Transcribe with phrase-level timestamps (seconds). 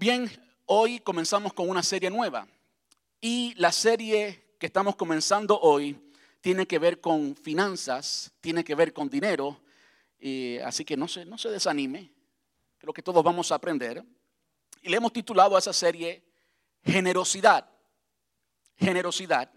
[0.00, 0.30] Bien,
[0.64, 2.48] hoy comenzamos con una serie nueva
[3.20, 5.94] y la serie que estamos comenzando hoy
[6.40, 9.60] tiene que ver con finanzas, tiene que ver con dinero,
[10.64, 12.10] así que no se, no se desanime,
[12.78, 14.02] creo que todos vamos a aprender.
[14.80, 16.24] Y le hemos titulado a esa serie
[16.82, 17.68] Generosidad,
[18.78, 19.52] Generosidad.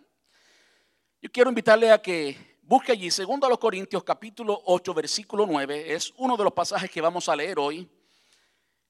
[1.22, 5.94] Yo quiero invitarle a que busque allí, segundo a los Corintios capítulo 8, versículo 9,
[5.94, 7.90] es uno de los pasajes que vamos a leer hoy.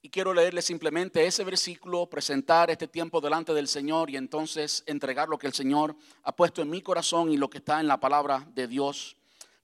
[0.06, 5.30] Y quiero leerle simplemente ese versículo, presentar este tiempo delante del Señor y entonces entregar
[5.30, 8.02] lo que el Señor ha puesto en mi corazón y lo que está en la
[8.02, 9.16] palabra de Dios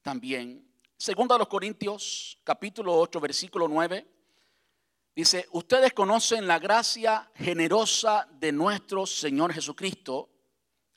[0.02, 0.66] también.
[0.98, 4.08] Segundo a los Corintios, capítulo 8, versículo 9,
[5.14, 10.30] dice, ustedes conocen la gracia generosa de nuestro Señor Jesucristo,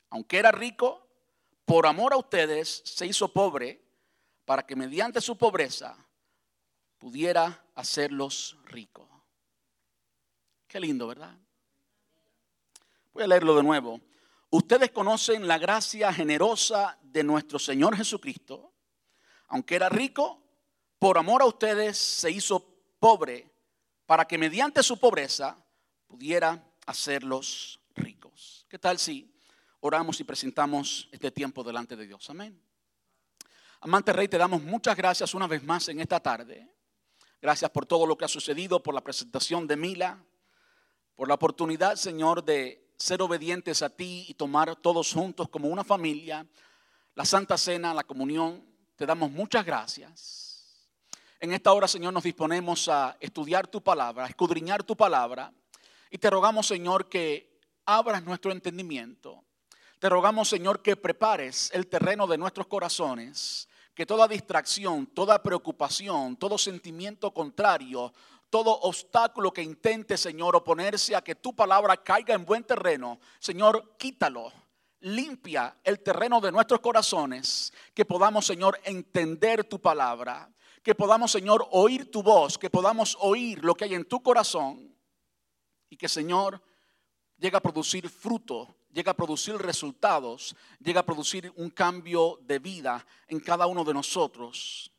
[0.09, 1.05] aunque era rico,
[1.65, 3.83] por amor a ustedes se hizo pobre
[4.45, 5.97] para que mediante su pobreza
[6.97, 9.12] pudiera hacerlos ricos.
[10.73, 11.37] Qué lindo, ¿verdad?
[13.13, 14.01] Voy a leerlo de nuevo.
[14.49, 18.73] Ustedes conocen la gracia generosa de nuestro Señor Jesucristo.
[19.49, 20.41] Aunque era rico,
[20.97, 23.51] por amor a ustedes se hizo pobre
[24.07, 25.63] para que mediante su pobreza
[26.07, 28.65] pudiera hacerlos ricos.
[28.67, 29.31] ¿Qué tal si
[29.79, 32.27] oramos y presentamos este tiempo delante de Dios?
[32.31, 32.59] Amén.
[33.81, 36.67] Amante Rey, te damos muchas gracias una vez más en esta tarde.
[37.39, 40.17] Gracias por todo lo que ha sucedido, por la presentación de Mila,
[41.15, 45.83] por la oportunidad, Señor, de ser obedientes a ti y tomar todos juntos como una
[45.83, 46.45] familia
[47.15, 48.65] la Santa Cena, la comunión.
[48.95, 50.89] Te damos muchas gracias.
[51.39, 55.53] En esta hora, Señor, nos disponemos a estudiar tu palabra, a escudriñar tu palabra.
[56.09, 59.43] Y te rogamos, Señor, que abras nuestro entendimiento.
[59.99, 66.35] Te rogamos, Señor, que prepares el terreno de nuestros corazones, que toda distracción, toda preocupación,
[66.35, 68.13] todo sentimiento contrario,
[68.53, 73.95] todo obstáculo que intente, Señor, oponerse a que tu palabra caiga en buen terreno, Señor,
[73.97, 74.53] quítalo.
[74.99, 81.67] Limpia el terreno de nuestros corazones, que podamos, Señor, entender tu palabra, que podamos, Señor,
[81.71, 84.95] oír tu voz, que podamos oír lo que hay en tu corazón
[85.89, 86.61] y que, Señor,
[87.39, 93.03] llegue a producir fruto, llegue a producir resultados, llegue a producir un cambio de vida
[93.27, 94.91] en cada uno de nosotros.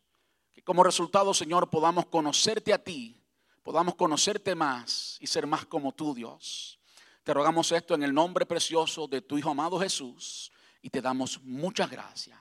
[0.53, 3.21] Que como resultado, Señor, podamos conocerte a ti
[3.65, 6.79] podamos conocerte más y ser más como tú, Dios.
[7.25, 10.53] Te rogamos esto en el nombre precioso de tu Hijo amado Jesús
[10.83, 12.39] y te damos muchas gracias.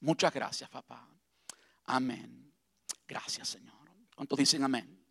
[0.00, 1.06] Muchas gracias, papá.
[1.84, 2.52] Amén.
[3.06, 3.74] Gracias, Señor.
[4.16, 5.04] ¿Cuántos dicen amén?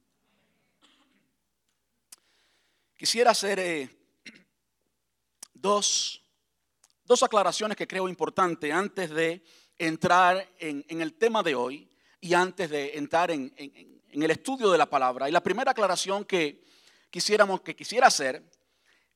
[2.97, 3.90] Quisiera hacer eh,
[5.53, 6.23] dos,
[7.03, 9.44] dos, aclaraciones que creo importantes antes de
[9.78, 14.78] entrar en, el tema de hoy y antes de entrar en, en el estudio de
[14.78, 15.28] la palabra.
[15.28, 16.62] Y la primera aclaración que
[17.09, 18.44] quisiéramos, que quisiera hacer,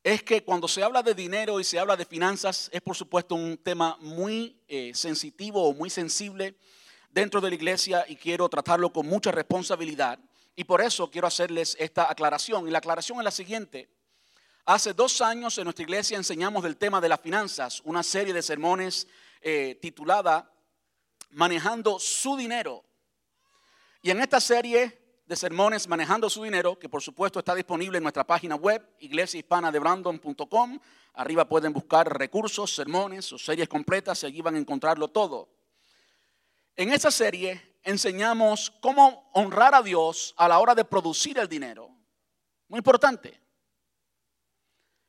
[0.03, 3.35] es que cuando se habla de dinero y se habla de finanzas, es por supuesto
[3.35, 6.55] un tema muy eh, sensitivo o muy sensible
[7.09, 10.17] dentro de la iglesia y quiero tratarlo con mucha responsabilidad.
[10.55, 12.67] Y por eso quiero hacerles esta aclaración.
[12.67, 13.89] Y la aclaración es la siguiente.
[14.65, 18.41] Hace dos años en nuestra iglesia enseñamos del tema de las finanzas, una serie de
[18.41, 19.07] sermones
[19.41, 20.51] eh, titulada
[21.29, 22.83] Manejando su dinero.
[24.07, 28.03] Y en esta serie de sermones Manejando su Dinero, que por supuesto está disponible en
[28.03, 30.79] nuestra página web, iglesiahispanadebrandon.com,
[31.15, 35.49] arriba pueden buscar recursos, sermones o series completas y allí van a encontrarlo todo.
[36.77, 41.89] En esta serie enseñamos cómo honrar a Dios a la hora de producir el dinero.
[42.69, 43.41] Muy importante.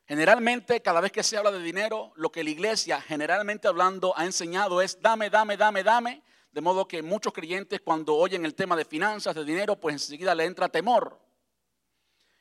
[0.09, 4.25] Generalmente, cada vez que se habla de dinero, lo que la iglesia, generalmente hablando, ha
[4.25, 6.21] enseñado es dame, dame, dame, dame,
[6.51, 10.33] de modo que muchos creyentes cuando oyen el tema de finanzas, de dinero, pues enseguida
[10.33, 11.19] le entra temor.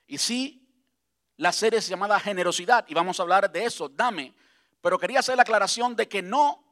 [0.06, 0.66] Y sí,
[1.36, 4.34] la serie es llamada generosidad y vamos a hablar de eso, dame.
[4.80, 6.64] Pero quería hacer la aclaración de que no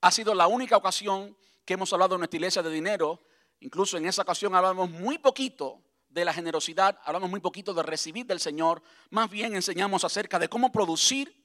[0.00, 3.20] ha sido la única ocasión que hemos hablado en nuestra iglesia de dinero.
[3.60, 8.24] Incluso en esa ocasión hablamos muy poquito de la generosidad, hablamos muy poquito de recibir
[8.24, 8.82] del Señor.
[9.10, 11.36] Más bien enseñamos acerca de cómo producir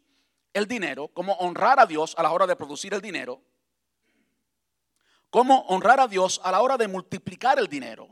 [0.53, 3.41] el dinero, cómo honrar a Dios a la hora de producir el dinero
[5.35, 8.07] Cómo honrar a Dios a la hora de multiplicar el dinero.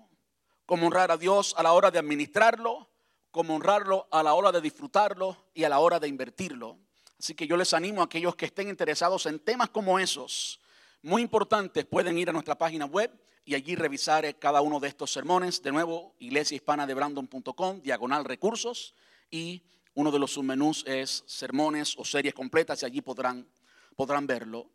[0.65, 2.89] Cómo honrar a Dios a la hora de administrarlo.
[3.31, 6.79] Cómo honrarlo a la hora de disfrutarlo y a la hora de invertirlo.
[7.17, 10.59] Así que yo les animo a aquellos que estén interesados en temas como esos,
[11.01, 13.09] muy importantes, pueden ir a nuestra página web
[13.45, 15.61] y allí revisar cada uno de estos sermones.
[15.61, 18.95] De nuevo, iglesiahispanadebrandon.com, diagonal recursos.
[19.31, 23.47] Y uno de los submenús es sermones o series completas y allí podrán,
[23.95, 24.69] podrán verlo.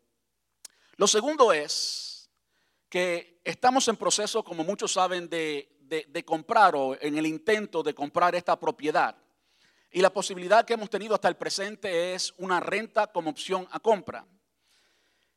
[0.97, 2.18] Lo segundo es
[2.89, 7.93] que estamos en proceso, como muchos saben, de de, comprar o en el intento de
[7.93, 9.15] comprar esta propiedad.
[9.91, 13.79] Y la posibilidad que hemos tenido hasta el presente es una renta como opción a
[13.79, 14.25] compra.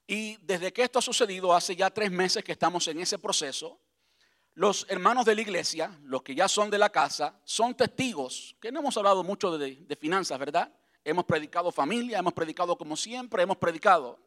[0.07, 3.81] Y desde que esto ha sucedido, hace ya tres meses que estamos en ese proceso,
[4.55, 8.71] los hermanos de la iglesia, los que ya son de la casa, son testigos, que
[8.71, 10.71] no hemos hablado mucho de, de finanzas, ¿verdad?
[11.03, 14.19] Hemos predicado familia, hemos predicado como siempre, hemos predicado.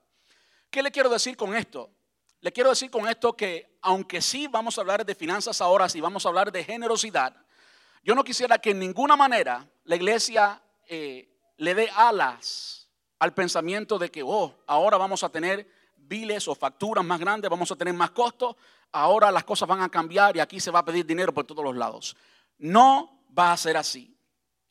[0.71, 1.91] ¿Qué le quiero decir con esto?
[2.45, 5.99] Le quiero decir con esto que aunque sí vamos a hablar de finanzas ahora, sí
[5.99, 7.35] vamos a hablar de generosidad,
[8.03, 11.27] yo no quisiera que en ninguna manera la iglesia eh,
[11.57, 12.87] le dé alas
[13.17, 17.71] al pensamiento de que, oh, ahora vamos a tener biles o facturas más grandes, vamos
[17.71, 18.55] a tener más costos,
[18.91, 21.65] ahora las cosas van a cambiar y aquí se va a pedir dinero por todos
[21.65, 22.15] los lados.
[22.59, 24.15] No va a ser así.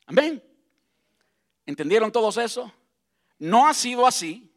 [0.06, 0.40] Amén.
[1.66, 2.70] ¿Entendieron todos eso?
[3.36, 4.48] No ha sido así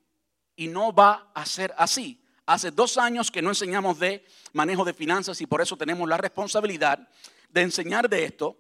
[0.56, 2.24] y no va a ser así.
[2.48, 6.16] Hace dos años que no enseñamos de manejo de finanzas y por eso tenemos la
[6.16, 7.06] responsabilidad
[7.50, 8.58] de enseñar de esto,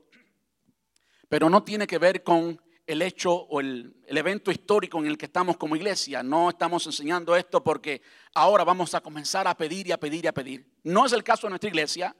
[1.29, 5.27] pero no tiene que ver con el hecho o el, evento histórico en el que
[5.27, 6.21] estamos como iglesia.
[6.21, 8.01] No estamos enseñando esto porque
[8.33, 10.69] ahora vamos a comenzar a pedir y a pedir y a pedir.
[10.83, 12.13] No es el caso de nuestra iglesia,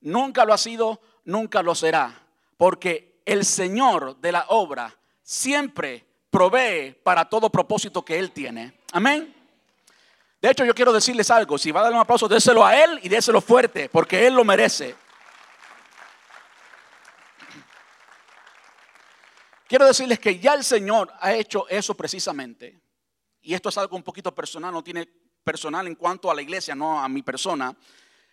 [0.00, 6.96] nunca lo ha sido, nunca lo será, porque el Señor de la obra siempre provee
[7.02, 8.78] para todo propósito que Él tiene.
[8.92, 9.34] Amén.
[10.40, 11.58] De hecho, yo quiero decirles algo.
[11.58, 14.44] Si va a dar un aplauso, déselo a Él y déselo fuerte, porque Él lo
[14.44, 14.94] merece.
[19.66, 22.80] Quiero decirles que ya el Señor ha hecho eso precisamente.
[23.42, 25.06] Y esto es algo un poquito personal, no tiene
[25.44, 27.76] personal en cuanto a la iglesia, no a mi persona.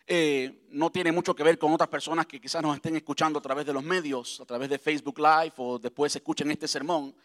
[0.08, 3.42] Eh, no tiene mucho que ver con otras personas que quizás nos estén escuchando a
[3.42, 7.16] través de los medios, a través de Facebook Live o después escuchen este sermón.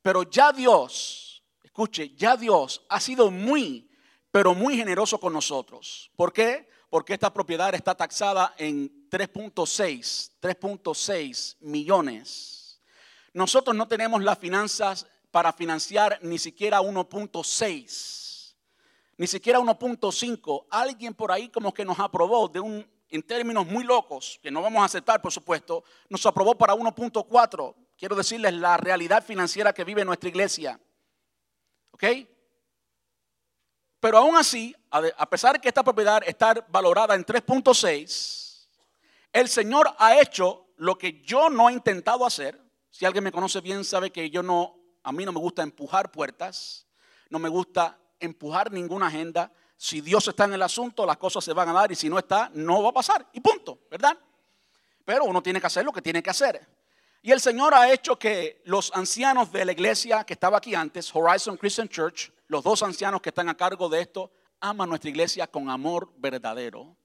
[0.00, 3.87] Pero ya Dios, escuche, ya Dios ha sido muy,
[4.30, 6.10] pero muy generoso con nosotros.
[6.16, 6.68] ¿Por qué?
[6.90, 12.80] Porque esta propiedad está taxada en 3.6, 3.6 millones.
[13.32, 18.28] Nosotros no tenemos las finanzas para financiar ni siquiera 1.6
[19.18, 20.66] ni siquiera 1.5.
[20.70, 24.62] Alguien por ahí como que nos aprobó de un, en términos muy locos, que no
[24.62, 27.74] vamos a aceptar, por supuesto, nos aprobó para 1.4.
[27.98, 30.80] Quiero decirles la realidad financiera que vive nuestra iglesia.
[31.90, 32.04] ¿Ok?
[34.00, 38.68] Pero aún así, a pesar de que esta propiedad está valorada en 3.6,
[39.32, 42.60] el Señor ha hecho lo que yo no he intentado hacer.
[42.90, 46.12] Si alguien me conoce bien sabe que yo no, a mí no me gusta empujar
[46.12, 46.86] puertas,
[47.28, 49.52] no me gusta empujar ninguna agenda.
[49.76, 52.18] Si Dios está en el asunto, las cosas se van a dar y si no
[52.18, 53.26] está, no va a pasar.
[53.32, 54.16] Y punto, ¿verdad?
[55.04, 56.66] Pero uno tiene que hacer lo que tiene que hacer.
[57.22, 61.10] Y el Señor ha hecho que los ancianos de la iglesia que estaba aquí antes,
[61.14, 65.46] Horizon Christian Church, los dos ancianos que están a cargo de esto, aman nuestra iglesia
[65.46, 66.96] con amor verdadero.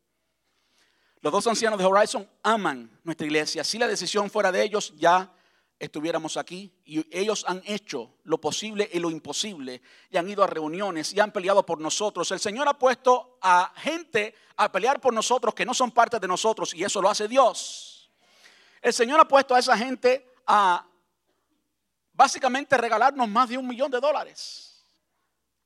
[1.20, 3.64] Los dos ancianos de Horizon aman nuestra iglesia.
[3.64, 5.34] Si la decisión fuera de ellos, ya
[5.80, 10.48] estuviéramos aquí y ellos han hecho lo posible y lo imposible y han ido a
[10.48, 12.32] reuniones y han peleado por nosotros.
[12.32, 16.28] El Señor ha puesto a gente a pelear por nosotros que no son parte de
[16.28, 18.12] nosotros y eso lo hace Dios.
[18.82, 20.88] El Señor ha puesto a esa gente a
[22.14, 24.73] básicamente regalarnos más de un millón de dólares.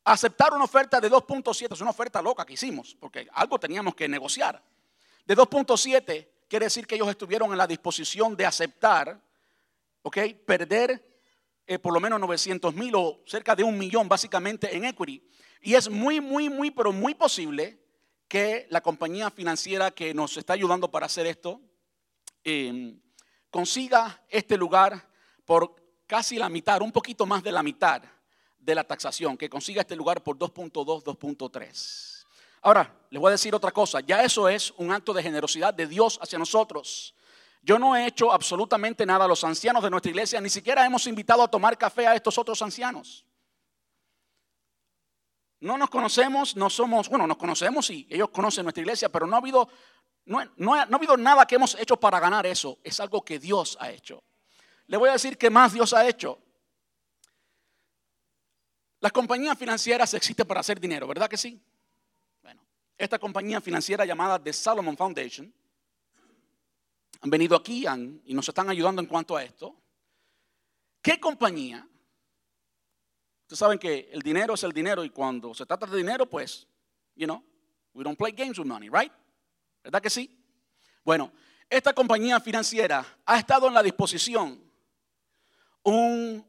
[0.10, 4.08] Aceptar una oferta de 2.7, es una oferta loca que hicimos, porque algo teníamos que
[4.08, 4.64] negociar.
[5.26, 9.22] De 2.7 quiere decir que ellos estuvieron en la disposición de aceptar
[10.08, 10.18] ¿ok?
[10.46, 11.06] Perder
[11.66, 15.22] eh, por lo menos 900 mil o cerca de un millón básicamente en equity.
[15.62, 17.78] Y es muy, muy, muy, pero muy posible
[18.30, 21.60] que la compañía financiera que nos está ayudando para hacer esto
[22.44, 23.02] em,
[23.50, 25.10] consiga este lugar
[25.46, 25.76] por
[26.08, 28.02] casi la mitad, un poquito más de la mitad
[28.68, 32.26] de la taxación, que consiga este lugar por 2.2, 2.3.
[32.62, 35.88] Ahora, les voy a decir otra cosa, ya eso es un acto de generosidad de
[35.88, 37.16] Dios hacia nosotros.
[37.62, 41.08] Yo no he hecho absolutamente nada a los ancianos de nuestra iglesia, ni siquiera hemos
[41.08, 43.26] invitado a tomar café a estos otros ancianos.
[45.62, 49.38] No nos conocemos, no somos, bueno, nos conocemos y ellos conocen nuestra iglesia, pero no
[49.38, 49.70] ha habido,
[50.26, 52.80] no, no ha habido nada que hemos hecho para ganar eso.
[52.84, 54.22] Es algo que Dios ha hecho.
[54.88, 56.40] Le voy a decir que más Dios ha hecho.
[59.00, 61.62] Las compañías financieras existen para hacer dinero, ¿verdad que sí?
[62.42, 62.66] Bueno,
[62.98, 65.54] esta compañía financiera llamada The Salomon Foundation
[67.22, 67.86] han venido aquí
[68.26, 69.76] y nos están ayudando en cuanto a esto.
[71.02, 71.88] ¿Qué compañía?
[73.44, 76.68] Ustedes saben que el dinero es el dinero y cuando se trata de dinero, pues,
[77.16, 77.44] you know,
[77.94, 79.12] we don't play games with money, right?
[79.84, 80.36] ¿Verdad que sí?
[81.04, 81.32] Bueno,
[81.70, 84.62] esta compañía financiera ha estado en la disposición
[85.84, 86.46] un,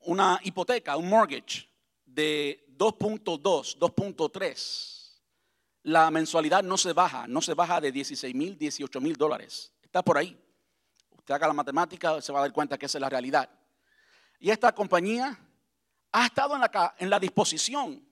[0.00, 1.68] una hipoteca, un mortgage
[2.14, 4.94] de 2.2, 2.3
[5.84, 9.72] la mensualidad no se baja, no se baja de 16 mil, 18 mil dólares.
[9.82, 10.36] Está por ahí.
[11.10, 13.48] Usted haga la matemática, se va a dar cuenta que esa es la realidad.
[14.40, 15.38] Y esta compañía
[16.12, 16.56] ha estado
[16.98, 18.02] en la, disposición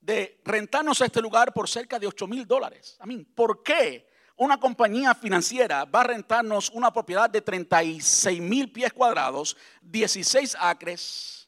[0.00, 2.96] de rentarnos este lugar por cerca de 8 mil dólares.
[2.98, 8.72] A mí, ¿por qué una compañía financiera va a rentarnos una propiedad de 36 mil
[8.72, 11.45] pies cuadrados, 16 acres,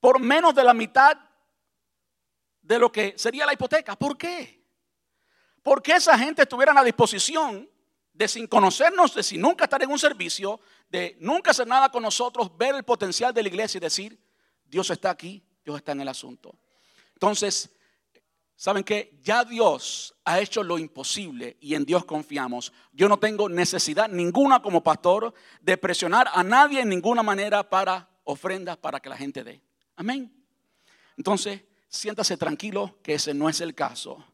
[0.00, 1.16] por menos de la mitad
[2.62, 3.96] de lo que sería la hipoteca?
[3.96, 4.64] ¿Por qué?
[5.62, 7.68] Porque esa gente estuviera a disposición
[8.12, 12.02] de sin conocernos, de sin nunca estar en un servicio, de nunca hacer nada con
[12.02, 14.18] nosotros, ver el potencial de la iglesia y decir,
[14.64, 16.54] Dios está aquí, Dios está en el asunto.
[17.12, 17.70] Entonces,
[18.54, 19.18] ¿saben qué?
[19.22, 22.72] Ya Dios ha hecho lo imposible y en Dios confiamos.
[22.92, 28.08] Yo no tengo necesidad ninguna como pastor de presionar a nadie en ninguna manera para
[28.24, 29.65] ofrendas para que la gente dé.
[29.96, 30.32] Amén.
[31.16, 34.24] Entonces, siéntase tranquilo que ese no es el caso.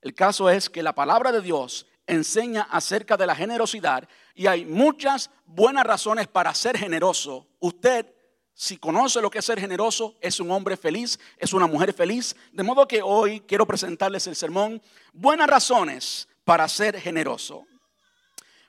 [0.00, 4.64] El caso es que la palabra de Dios enseña acerca de la generosidad y hay
[4.66, 7.46] muchas buenas razones para ser generoso.
[7.60, 8.06] Usted,
[8.52, 12.36] si conoce lo que es ser generoso, es un hombre feliz, es una mujer feliz.
[12.52, 17.66] De modo que hoy quiero presentarles el sermón, buenas razones para ser generoso.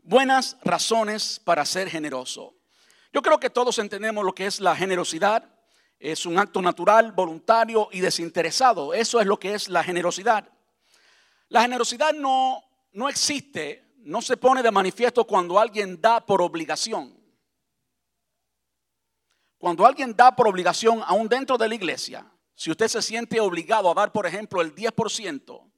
[0.04, 2.54] Buenas razones para ser generoso.
[3.12, 5.50] Yo creo que todos entendemos lo que es la generosidad.
[6.12, 8.94] Es un acto natural, voluntario y desinteresado.
[8.94, 10.48] Eso es lo que es la generosidad.
[11.50, 12.64] La generosidad no
[12.96, 17.14] no existe, no se pone de manifiesto cuando alguien da por obligación.
[19.58, 23.92] Cuando alguien da por obligación, aún dentro de la iglesia, si usted se siente obligado
[23.92, 25.72] a dar, por ejemplo, el 10%,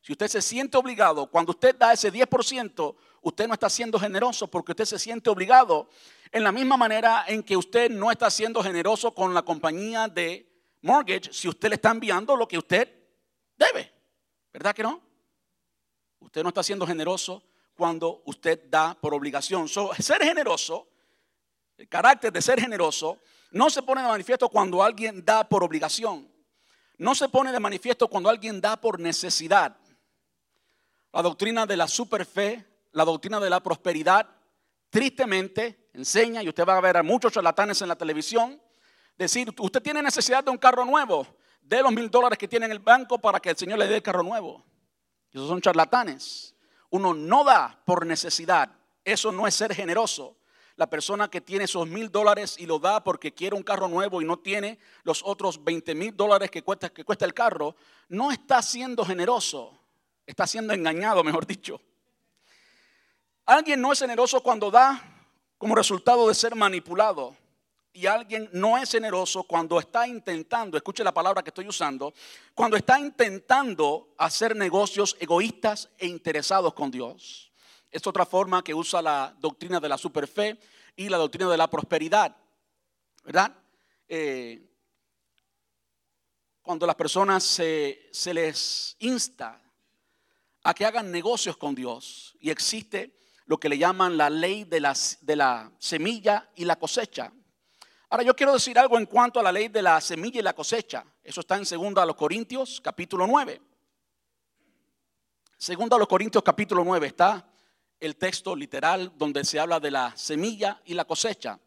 [0.00, 4.46] si usted se siente obligado, cuando usted da ese 10%, usted no está siendo generoso
[4.48, 5.90] porque usted se siente obligado.
[6.32, 10.50] En la misma manera en que usted no está siendo generoso con la compañía de
[10.80, 12.88] mortgage si usted le está enviando lo que usted
[13.54, 13.92] debe.
[14.50, 15.02] ¿Verdad que no?
[16.20, 19.68] Usted no está siendo generoso cuando usted da por obligación.
[19.68, 20.88] ser generoso,
[21.76, 23.20] el carácter de ser generoso,
[23.50, 26.32] no se pone de manifiesto cuando alguien da por obligación.
[26.96, 29.76] No se pone de manifiesto cuando alguien da por necesidad.
[31.12, 34.26] La doctrina de la superfe, la doctrina de la prosperidad,
[34.88, 38.60] tristemente enseña, y usted va a ver a muchos charlatanes en la televisión,
[39.16, 41.26] decir, usted tiene necesidad de un carro nuevo,
[41.60, 43.96] de los mil dólares que tiene en el banco para que el Señor le dé
[43.96, 44.64] el carro nuevo.
[45.32, 46.54] Esos son charlatanes.
[46.90, 48.70] Uno no da por necesidad.
[49.04, 50.36] Eso no es ser generoso.
[50.76, 54.20] La persona que tiene esos mil dólares y lo da porque quiere un carro nuevo
[54.20, 57.76] y no tiene los otros 20 mil dólares que cuesta, que cuesta el carro,
[58.08, 59.78] no está siendo generoso.
[60.26, 61.80] Está siendo engañado, mejor dicho.
[63.46, 65.11] Alguien no es generoso cuando da
[65.62, 67.36] como resultado de ser manipulado
[67.92, 72.12] y alguien no es generoso cuando está intentando, escuche la palabra que estoy usando,
[72.52, 77.52] cuando está intentando hacer negocios egoístas e interesados con Dios.
[77.92, 80.58] Es otra forma que usa la doctrina de la superfe
[80.96, 82.36] y la doctrina de la prosperidad.
[83.22, 83.56] ¿Verdad?
[84.08, 84.68] Eh,
[86.60, 89.62] cuando las personas se, se les insta
[90.64, 93.21] a que hagan negocios con Dios y existe
[93.52, 97.30] lo que le llaman la ley de, las, de la semilla y la cosecha.
[98.08, 100.54] Ahora yo quiero decir algo en cuanto a la ley de la semilla y la
[100.54, 101.04] cosecha.
[101.22, 103.60] Eso está en 2 los Corintios capítulo 9.
[105.58, 107.46] Segundo a los Corintios capítulo 9 está
[108.00, 111.60] el texto literal donde se habla de la semilla y la cosecha.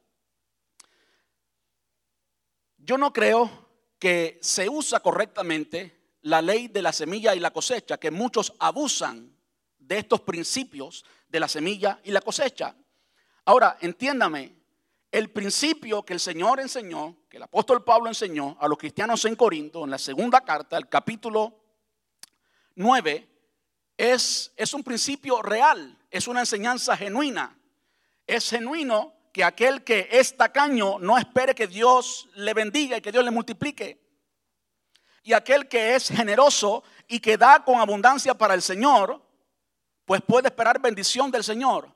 [2.79, 3.47] Yo no creo
[3.99, 9.35] que se usa correctamente la ley de la semilla y la cosecha, que muchos abusan
[9.77, 12.73] de estos principios de la semilla y la cosecha.
[13.43, 14.55] Ahora, entiéndame,
[15.11, 19.35] el principio que el Señor enseñó, que el apóstol Pablo enseñó a los cristianos en
[19.35, 21.59] Corinto, en la segunda carta, el capítulo
[22.75, 23.29] 9,
[23.97, 27.59] es, es un principio real, es una enseñanza genuina.
[28.25, 33.11] Es genuino que aquel que es tacaño no espere que Dios le bendiga y que
[33.11, 34.01] Dios le multiplique.
[35.21, 39.24] Y aquel que es generoso y que da con abundancia para el Señor,
[40.05, 41.91] pues puede esperar bendición del Señor.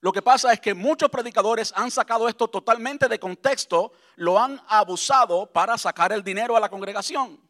[0.00, 4.60] Lo que pasa es que muchos predicadores han sacado esto totalmente de contexto, lo han
[4.68, 7.40] abusado para sacar el dinero a la congregación.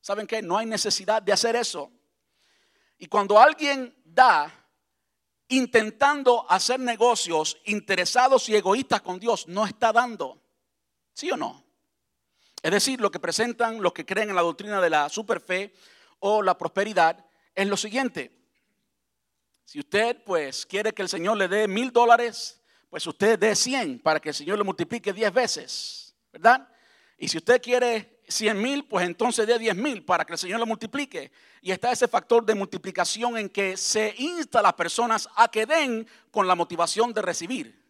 [0.00, 0.42] ¿Saben qué?
[0.42, 1.90] No hay necesidad de hacer eso.
[2.98, 4.52] Y cuando alguien da
[5.48, 10.40] intentando hacer negocios interesados y egoístas con Dios, no está dando.
[11.12, 11.64] ¿Sí o no?
[12.62, 15.72] Es decir, lo que presentan los que creen en la doctrina de la superfe
[16.20, 18.35] o la prosperidad es lo siguiente.
[19.66, 23.98] Si usted pues quiere que el Señor le dé mil dólares, pues usted dé cien
[23.98, 26.68] para que el Señor le multiplique diez veces, ¿verdad?
[27.18, 30.60] Y si usted quiere 100 mil, pues entonces dé 10 mil para que el Señor
[30.60, 31.32] lo multiplique.
[31.62, 35.66] Y está ese factor de multiplicación en que se insta a las personas a que
[35.66, 37.84] den con la motivación de recibir.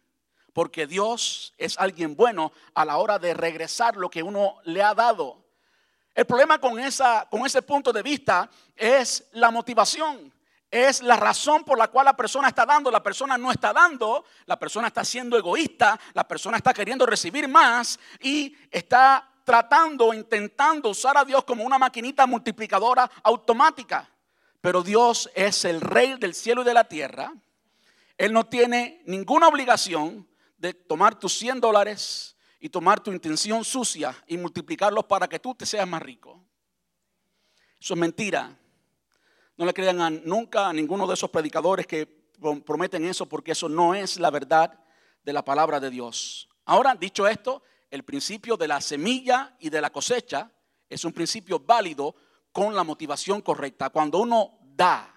[0.53, 4.95] Porque Dios es alguien bueno a la hora de regresar lo que uno le ha
[4.95, 5.45] dado.
[6.15, 10.33] El problema con, esa, con ese punto de vista es la motivación
[10.69, 12.91] es la razón por la cual la persona está dando.
[12.91, 17.47] La persona no está dando, la persona está siendo egoísta, la persona está queriendo recibir
[17.47, 24.09] más y está tratando, intentando usar a Dios como una maquinita multiplicadora automática.
[24.59, 27.33] Pero Dios es el rey del cielo y de la tierra.
[28.17, 34.13] Él no tiene ninguna obligación de tomar tus 100 dólares y tomar tu intención sucia
[34.27, 36.43] y multiplicarlos para que tú te seas más rico.
[37.79, 38.57] Eso es mentira.
[39.57, 42.05] No le crean nunca a ninguno de esos predicadores que
[42.65, 44.79] prometen eso porque eso no es la verdad
[45.23, 46.47] de la palabra de Dios.
[46.65, 50.51] Ahora, dicho esto, el principio de la semilla y de la cosecha
[50.89, 52.15] es un principio válido
[52.51, 53.89] con la motivación correcta.
[53.89, 55.13] Cuando uno da,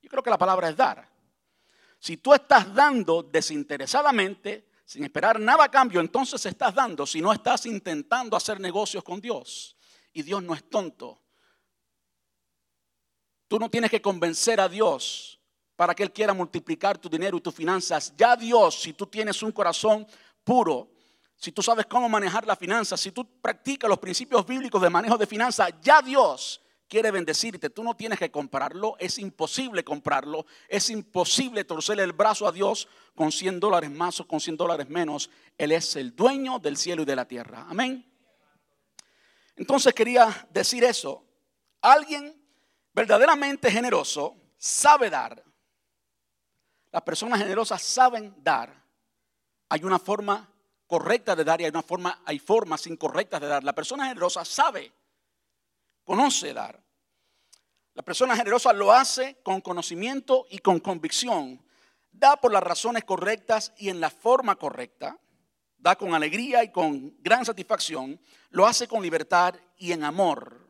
[0.00, 1.08] yo creo que la palabra es dar.
[1.98, 7.32] Si tú estás dando desinteresadamente, sin esperar nada a cambio, entonces estás dando si no
[7.32, 9.76] estás intentando hacer negocios con Dios.
[10.12, 11.20] Y Dios no es tonto.
[13.50, 15.40] Tú no tienes que convencer a Dios
[15.74, 18.14] para que Él quiera multiplicar tu dinero y tus finanzas.
[18.16, 20.06] Ya Dios, si tú tienes un corazón
[20.44, 20.88] puro,
[21.34, 25.18] si tú sabes cómo manejar las finanzas, si tú practicas los principios bíblicos de manejo
[25.18, 27.70] de finanzas, ya Dios quiere bendecirte.
[27.70, 32.86] Tú no tienes que comprarlo, es imposible comprarlo, es imposible torcerle el brazo a Dios
[33.16, 35.28] con 100 dólares más o con 100 dólares menos.
[35.58, 37.66] Él es el dueño del cielo y de la tierra.
[37.68, 38.08] Amén.
[39.56, 41.24] Entonces quería decir eso.
[41.80, 42.39] Alguien
[42.92, 45.42] verdaderamente generoso sabe dar.
[46.92, 48.74] Las personas generosas saben dar.
[49.68, 50.48] Hay una forma
[50.86, 53.62] correcta de dar y hay una forma, hay formas incorrectas de dar.
[53.62, 54.92] La persona generosa sabe,
[56.04, 56.82] conoce dar.
[57.94, 61.64] La persona generosa lo hace con conocimiento y con convicción.
[62.10, 65.18] Da por las razones correctas y en la forma correcta.
[65.76, 68.20] Da con alegría y con gran satisfacción.
[68.50, 70.69] Lo hace con libertad y en amor.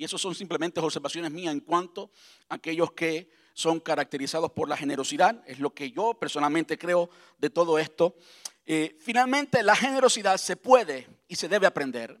[0.00, 2.10] Y eso son simplemente observaciones mías en cuanto
[2.48, 5.42] a aquellos que son caracterizados por la generosidad.
[5.46, 8.16] Es lo que yo personalmente creo de todo esto.
[8.64, 12.18] Eh, finalmente, la generosidad se puede y se debe aprender.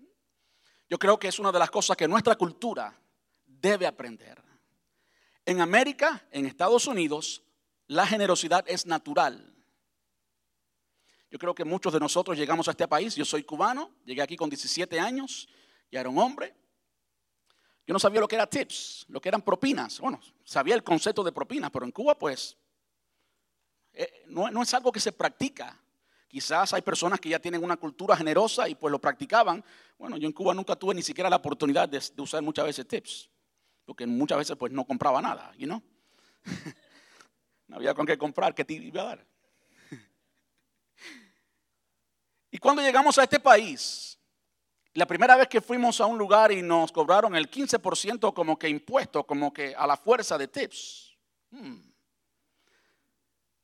[0.90, 3.00] Yo creo que es una de las cosas que nuestra cultura
[3.46, 4.42] debe aprender.
[5.46, 7.42] En América, en Estados Unidos,
[7.86, 9.54] la generosidad es natural.
[11.30, 14.36] Yo creo que muchos de nosotros llegamos a este país, yo soy cubano, llegué aquí
[14.36, 15.48] con 17 años,
[15.90, 16.59] ya era un hombre,
[17.90, 19.98] yo no sabía lo que era tips, lo que eran propinas.
[19.98, 22.56] Bueno, sabía el concepto de propinas, pero en Cuba pues
[23.92, 25.76] eh, no, es algo que se practica.
[26.28, 29.64] Quizás hay personas que ya tienen una cultura generosa y pues lo practicaban.
[29.98, 33.28] Bueno, yo en Cuba nunca tuve ni siquiera la oportunidad de, usar muchas veces tips,
[33.84, 35.82] porque muchas veces pues no compraba nada, ¿y no?
[37.66, 39.26] no había con qué comprar, ¿qué te iba a dar?
[42.52, 44.16] y cuando llegamos a este país,
[44.94, 48.68] la primera vez que fuimos a un lugar y nos cobraron el 15% como que
[48.68, 51.16] impuesto, como que a la fuerza de tips.
[51.50, 51.78] Hmm.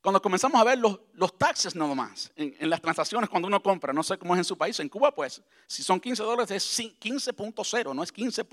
[0.01, 3.93] Cuando comenzamos a ver los, los taxes nomás en, en, las transacciones cuando uno compra,
[3.93, 6.79] no sé cómo es en su país, en Cuba pues, si son 15 dólares es
[6.79, 8.45] 15.0, no es 15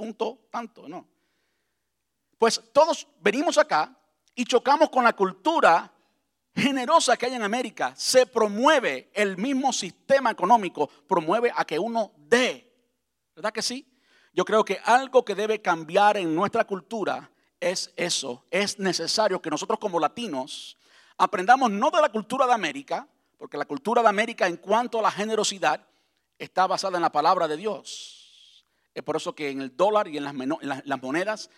[0.49, 1.07] tanto, no.
[2.39, 3.95] Pues todos venimos acá
[4.33, 5.92] y chocamos con la cultura
[6.56, 12.12] generosa que hay en América, se promueve el mismo sistema económico, promueve a que uno
[12.18, 12.72] dé.
[13.36, 13.88] ¿Verdad que sí?
[14.34, 18.46] Yo creo que algo que debe cambiar en nuestra cultura es eso.
[18.52, 20.78] Es necesario que nosotros como latinos
[21.18, 25.02] aprendamos no de la cultura de América, porque la cultura de América en cuanto a
[25.02, 25.88] la generosidad
[26.38, 28.66] está basada en la palabra de Dios.
[28.94, 31.50] Es por eso que en el dólar y en las, monedas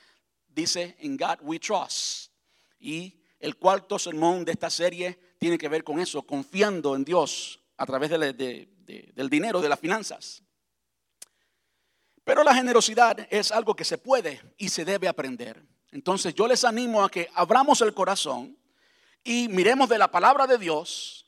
[0.47, 2.31] dice, in God we trust.
[2.79, 7.59] Y el cuarto sermón de esta serie tiene que ver con eso, confiando en Dios
[7.77, 10.41] a través del dinero, de las finanzas.
[12.23, 15.63] Pero la generosidad es algo que se puede y se debe aprender.
[15.91, 18.57] Entonces yo les animo a que abramos el corazón
[19.23, 21.27] y miremos de la palabra de Dios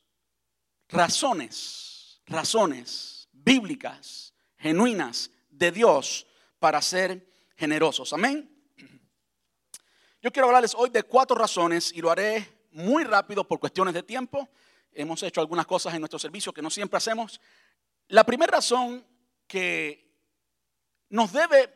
[0.89, 6.25] razones, razones bíblicas, genuinas de Dios
[6.57, 8.11] para ser generosos.
[8.11, 8.56] Amén.
[10.27, 14.03] Yo quiero hablarles hoy de cuatro razones y lo haré muy rápido por cuestiones de
[14.03, 14.49] tiempo.
[14.91, 17.39] Hemos hecho algunas cosas en nuestro servicio que no siempre hacemos.
[18.09, 19.07] La primera razón
[19.47, 20.13] que
[21.07, 21.73] nos debe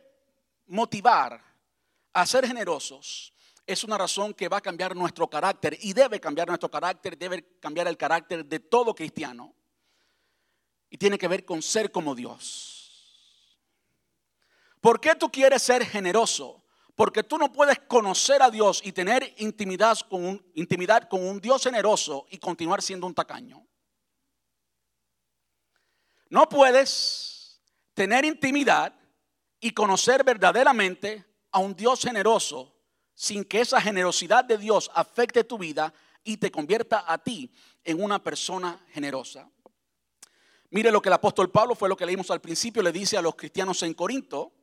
[0.66, 1.42] motivar
[2.12, 3.34] a ser generosos
[3.66, 7.58] es una razón que va a cambiar nuestro carácter y debe cambiar nuestro carácter, debe
[7.62, 9.56] cambiar el carácter de todo cristiano.
[10.90, 13.58] Y tiene que ver con ser como Dios.
[14.82, 16.62] ¿Por qué tú quieres ser generoso?
[16.96, 21.40] Porque tú no puedes conocer a Dios y tener intimidad con un, intimidad con un
[21.40, 23.66] Dios generoso y continuar siendo un tacaño.
[26.30, 27.62] No puedes
[27.94, 28.94] tener intimidad
[29.60, 32.76] y conocer verdaderamente a un Dios generoso
[33.14, 37.52] sin que esa generosidad de Dios afecte tu vida y te convierta a ti
[37.84, 39.50] en una persona generosa.
[40.70, 43.22] Mire lo que el apóstol Pablo fue lo que leímos al principio, le dice a
[43.22, 44.54] los cristianos en Corinto.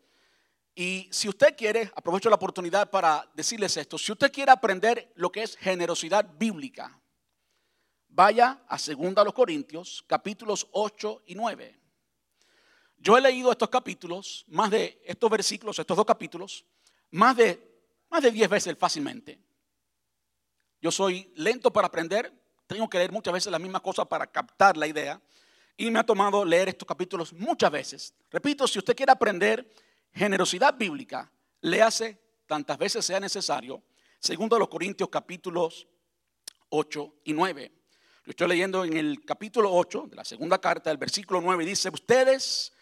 [0.81, 5.33] Y si usted quiere, aprovecho la oportunidad para decirles esto, si usted quiere aprender lo
[5.33, 7.01] que es generosidad bíblica,
[8.07, 11.81] vaya a 2 los Corintios, capítulos 8 y 9.
[12.97, 16.64] Yo he leído estos capítulos, más de estos versículos, estos dos capítulos,
[17.11, 17.61] más de
[18.09, 19.37] más de 10 veces fácilmente.
[20.81, 22.33] Yo soy lento para aprender,
[22.69, 25.21] tengo que leer muchas veces la misma cosa para captar la idea.
[25.77, 28.14] Y me ha tomado leer estos capítulos muchas veces.
[28.31, 29.69] Repito, si usted quiere aprender
[30.12, 33.83] generosidad bíblica, léase tantas veces sea necesario.
[34.18, 35.87] Segundo a los Corintios capítulos
[36.71, 37.73] 8 y 9.
[38.25, 41.88] Yo estoy leyendo en el capítulo 8 de la segunda carta, el versículo 9, dice,
[41.88, 42.73] ustedes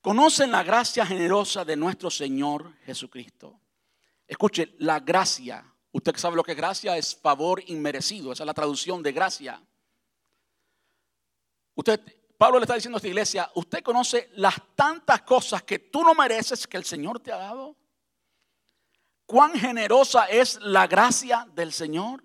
[0.00, 3.60] conocen la gracia generosa de nuestro Señor Jesucristo
[4.26, 5.64] Escuche, la gracia.
[5.92, 8.32] Usted sabe lo que es gracia, es favor inmerecido.
[8.32, 9.62] Esa es la traducción de gracia.
[11.74, 12.00] Usted,
[12.36, 16.14] Pablo le está diciendo a esta iglesia, usted conoce las tantas cosas que tú no
[16.14, 17.76] mereces que el Señor te ha dado.
[19.24, 22.22] ¿Cuán generosa es la gracia del Señor?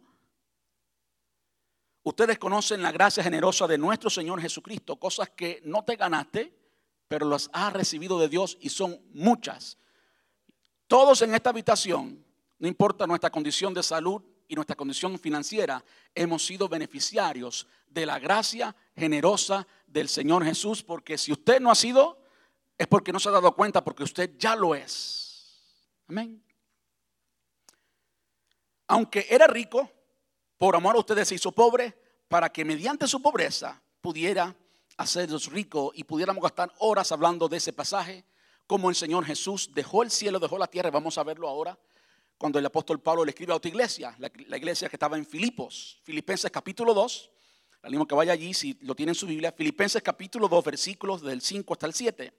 [2.04, 6.54] Ustedes conocen la gracia generosa de nuestro Señor Jesucristo, cosas que no te ganaste,
[7.08, 9.78] pero las has recibido de Dios y son muchas.
[10.88, 12.26] Todos en esta habitación,
[12.60, 14.22] no importa nuestra condición de salud
[14.52, 15.82] y nuestra condición financiera,
[16.14, 21.76] hemos sido beneficiarios de la gracia generosa del Señor Jesús, porque si usted no ha
[21.76, 22.22] sido,
[22.78, 25.88] es porque no se ha dado cuenta, porque usted ya lo es.
[26.10, 26.44] Amén.
[28.88, 29.90] Aunque era rico,
[30.58, 34.54] por amor a ustedes se hizo pobre, para que mediante su pobreza pudiera
[34.98, 38.26] hacerlos rico y pudiéramos gastar horas hablando de ese pasaje
[38.68, 40.92] como el Señor Jesús dejó el cielo, dejó la tierra.
[40.92, 41.80] Vamos a verlo ahora
[42.42, 46.00] cuando el apóstol Pablo le escribe a otra iglesia, la, iglesia que estaba en Filipos,
[46.02, 47.30] Filipenses capítulo 2.
[47.84, 49.52] Animo que vaya allí si lo tiene en su Biblia.
[49.52, 52.34] Filipenses capítulo 2, versículos del 5 hasta el 7.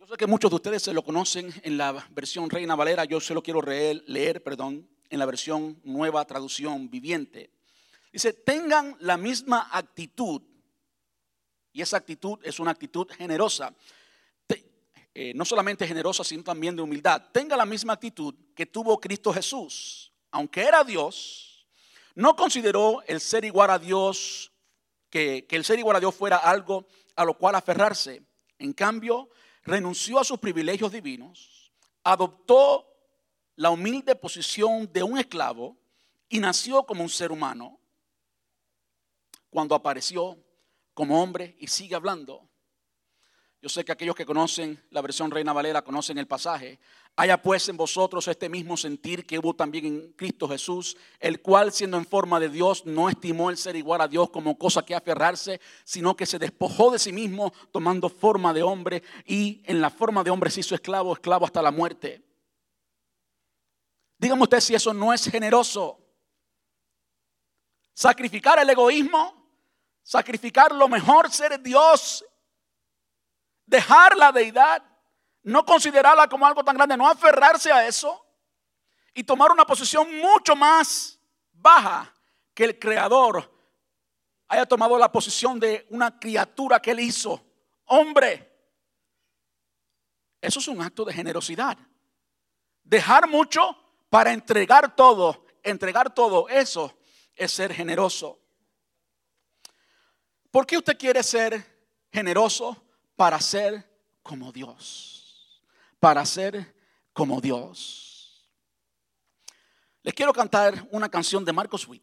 [0.00, 3.20] Yo sé que muchos de ustedes se lo conocen en la versión Reina Valera, yo
[3.20, 7.50] se lo quiero leer, leer perdón, en la versión nueva traducción viviente.
[8.14, 10.40] Dice, tengan la misma actitud
[11.70, 13.74] y esa actitud es una actitud generosa.
[15.16, 17.22] Eh, no solamente generosa, sino también de humildad.
[17.30, 20.12] Tenga la misma actitud que tuvo Cristo Jesús.
[20.32, 21.68] Aunque era Dios,
[22.16, 24.50] no consideró el ser igual a Dios,
[25.08, 28.22] que, que el ser igual a Dios fuera algo a lo cual aferrarse.
[28.58, 29.30] En cambio,
[29.62, 31.72] renunció a sus privilegios divinos,
[32.02, 32.90] adoptó
[33.54, 35.76] la humilde posición de un esclavo
[36.28, 37.78] y nació como un ser humano.
[39.48, 40.36] Cuando apareció
[40.92, 42.48] como hombre y sigue hablando.
[43.64, 46.78] Yo sé que aquellos que conocen la versión Reina Valera conocen el pasaje.
[47.16, 51.72] Haya pues en vosotros este mismo sentir que hubo también en Cristo Jesús, el cual
[51.72, 54.94] siendo en forma de Dios no estimó el ser igual a Dios como cosa que
[54.94, 59.88] aferrarse, sino que se despojó de sí mismo tomando forma de hombre y en la
[59.88, 62.22] forma de hombre se hizo esclavo, esclavo hasta la muerte.
[64.18, 65.98] Dígame usted si eso no es generoso.
[67.94, 69.42] Sacrificar el egoísmo
[70.04, 72.24] sacrificar lo mejor, ser Dios,
[73.66, 74.82] dejar la deidad,
[75.42, 78.24] no considerarla como algo tan grande, no aferrarse a eso
[79.14, 81.18] y tomar una posición mucho más
[81.52, 82.12] baja
[82.52, 83.50] que el Creador
[84.48, 87.44] haya tomado la posición de una criatura que él hizo,
[87.86, 88.50] hombre.
[90.40, 91.78] Eso es un acto de generosidad.
[92.82, 93.76] Dejar mucho
[94.10, 96.96] para entregar todo, entregar todo, eso
[97.34, 98.38] es ser generoso.
[100.50, 102.83] ¿Por qué usted quiere ser generoso?
[103.16, 103.88] Para ser
[104.22, 105.62] como Dios.
[106.00, 106.74] Para ser
[107.12, 108.50] como Dios.
[110.02, 112.02] Les quiero cantar una canción de Marcos Witt.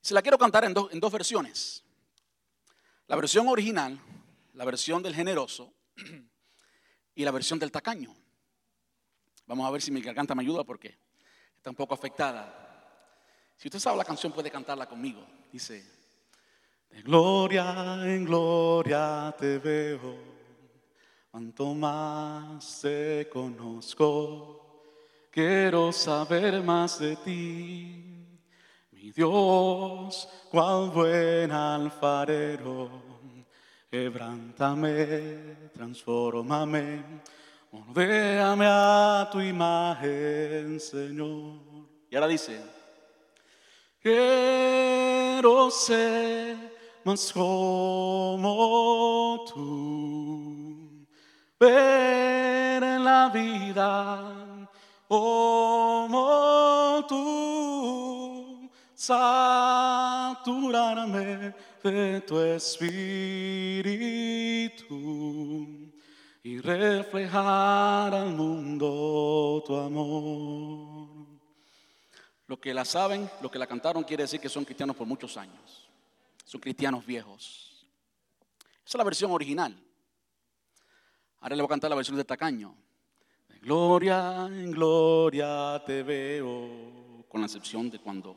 [0.00, 1.84] Se la quiero cantar en, en dos versiones.
[3.06, 4.00] La versión original,
[4.54, 5.72] la versión del generoso
[7.14, 8.16] y la versión del tacaño.
[9.46, 10.98] Vamos a ver si mi garganta me ayuda porque
[11.60, 12.56] está un poco afectada.
[13.54, 15.22] Si usted sabe la canción, puede cantarla conmigo.
[15.52, 15.84] Dice,
[16.88, 20.16] de gloria en gloria te veo,
[21.30, 24.84] cuanto más te conozco,
[25.30, 28.40] quiero saber más de ti.
[28.92, 32.90] Mi Dios, cual buen alfarero,
[33.90, 37.20] quebrántame, transfórmame,
[37.70, 41.60] moldéame a tu imagen, Señor.
[42.10, 42.60] Y ahora dice,
[44.02, 46.56] Quiero ser
[47.04, 51.06] más como tú,
[51.58, 54.56] ver en la vida
[55.06, 59.54] como tú, saturarme
[61.82, 62.90] de tu espíritu
[66.42, 71.26] y reflejar al mundo tu amor.
[72.46, 75.36] Los que la saben, los que la cantaron, quiere decir que son cristianos por muchos
[75.36, 75.88] años.
[76.44, 77.86] Son cristianos viejos.
[78.84, 79.76] Esa es la versión original.
[81.40, 82.74] Ahora le voy a cantar la versión de Tacaño.
[83.48, 88.36] De gloria en gloria te veo, con la excepción de cuando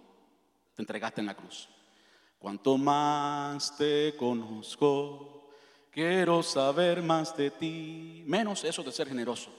[0.75, 1.69] te entregaste en la cruz.
[2.37, 5.42] Cuanto más te conozco,
[5.93, 8.23] quiero saber más de ti.
[8.25, 9.51] Menos eso de ser generoso.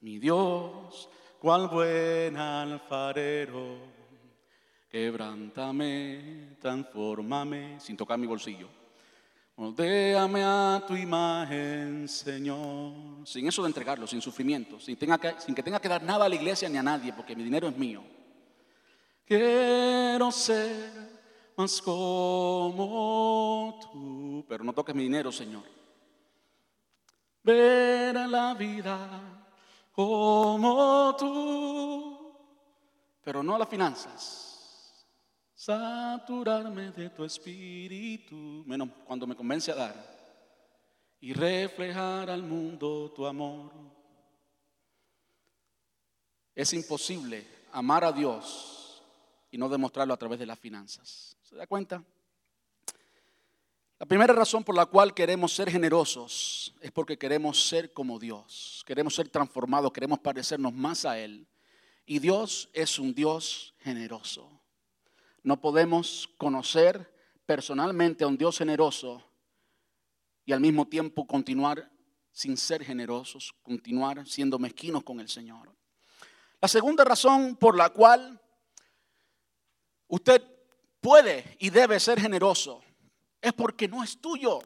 [0.00, 1.08] Mi Dios,
[1.40, 3.78] cual buen alfarero,
[4.90, 8.68] quebrántame, transfórmame, Sin tocar mi bolsillo.
[9.56, 13.26] moldéame a tu imagen, Señor.
[13.26, 16.28] Sin eso de entregarlo, sin sufrimiento, sin, que, sin que tenga que dar nada a
[16.28, 18.02] la iglesia ni a nadie, porque mi dinero es mío.
[19.26, 21.07] Quiero ser
[21.58, 25.64] más como tú, Pero no toques mi dinero, Señor.
[27.42, 29.44] ver en la vida
[29.92, 32.32] como tú,
[33.24, 34.44] Pero no a las finanzas.
[35.54, 40.18] saturarme de tu espíritu Menos cuando me convence a dar.
[41.20, 43.72] y reflejar al mundo tu amor.
[46.54, 48.77] Es imposible amar a Dios
[49.50, 51.36] y no demostrarlo a través de las finanzas.
[51.42, 52.02] ¿Se da cuenta?
[53.98, 58.84] La primera razón por la cual queremos ser generosos es porque queremos ser como Dios.
[58.86, 61.48] Queremos ser transformados, queremos parecernos más a Él.
[62.06, 64.60] Y Dios es un Dios generoso.
[65.42, 67.12] No podemos conocer
[67.44, 69.24] personalmente a un Dios generoso
[70.44, 71.90] y al mismo tiempo continuar
[72.30, 75.74] sin ser generosos, continuar siendo mezquinos con el Señor.
[76.60, 78.40] La segunda razón por la cual
[80.08, 80.42] usted
[81.00, 82.82] puede y debe ser generoso
[83.40, 84.60] es porque no es tuyo.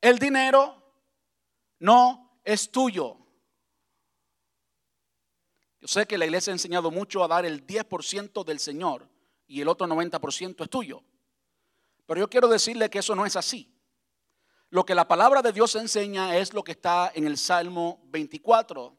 [0.00, 0.82] El dinero
[1.80, 3.18] no es tuyo.
[5.80, 9.08] Yo sé que la iglesia ha enseñado mucho a dar el 10% del Señor
[9.46, 11.02] y el otro 90% es tuyo.
[12.06, 13.70] Pero yo quiero decirle que eso no es así.
[14.70, 18.96] Lo que la palabra de Dios enseña es lo que está en el Salmo 24.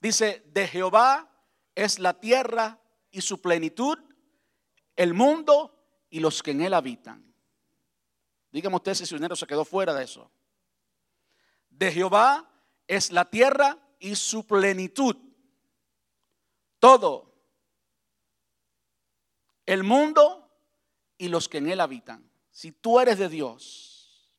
[0.00, 1.30] Dice, de Jehová
[1.74, 3.98] es la tierra y su plenitud,
[4.96, 5.74] el mundo
[6.10, 7.34] y los que en él habitan.
[8.52, 10.30] Dígame usted si su dinero se quedó fuera de eso.
[11.70, 12.48] De Jehová
[12.86, 15.16] es la tierra y su plenitud.
[16.78, 17.34] Todo.
[19.66, 20.48] El mundo
[21.18, 22.30] y los que en él habitan.
[22.50, 24.30] Si tú eres de Dios,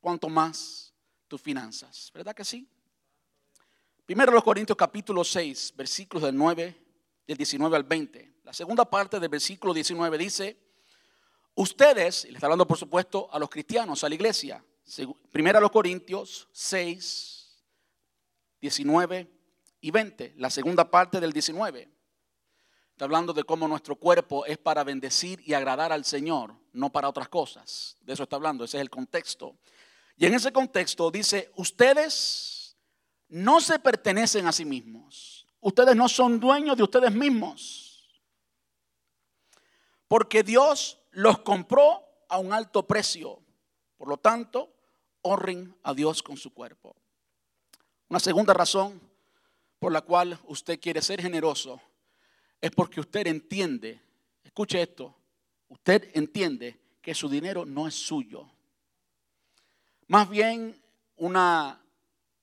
[0.00, 0.94] cuanto más
[1.26, 2.10] tus finanzas.
[2.14, 2.68] ¿Verdad que sí?
[4.06, 6.86] Primero los Corintios capítulo 6, versículos del 9,
[7.26, 8.37] del 19 al 20.
[8.48, 10.56] La segunda parte del versículo 19 dice,
[11.54, 14.64] ustedes, y le está hablando por supuesto a los cristianos, a la iglesia,
[15.30, 17.62] primero los Corintios 6,
[18.58, 19.30] 19
[19.82, 21.90] y 20, la segunda parte del 19.
[22.92, 27.10] Está hablando de cómo nuestro cuerpo es para bendecir y agradar al Señor, no para
[27.10, 27.98] otras cosas.
[28.00, 29.56] De eso está hablando, ese es el contexto.
[30.16, 32.78] Y en ese contexto dice, ustedes
[33.28, 35.46] no se pertenecen a sí mismos.
[35.60, 37.87] Ustedes no son dueños de ustedes mismos.
[40.08, 43.40] Porque Dios los compró a un alto precio.
[43.96, 44.72] Por lo tanto,
[45.22, 46.96] honren a Dios con su cuerpo.
[48.08, 49.00] Una segunda razón
[49.78, 51.80] por la cual usted quiere ser generoso
[52.60, 54.00] es porque usted entiende,
[54.42, 55.14] escuche esto,
[55.68, 58.48] usted entiende que su dinero no es suyo.
[60.06, 60.80] Más bien
[61.16, 61.80] una,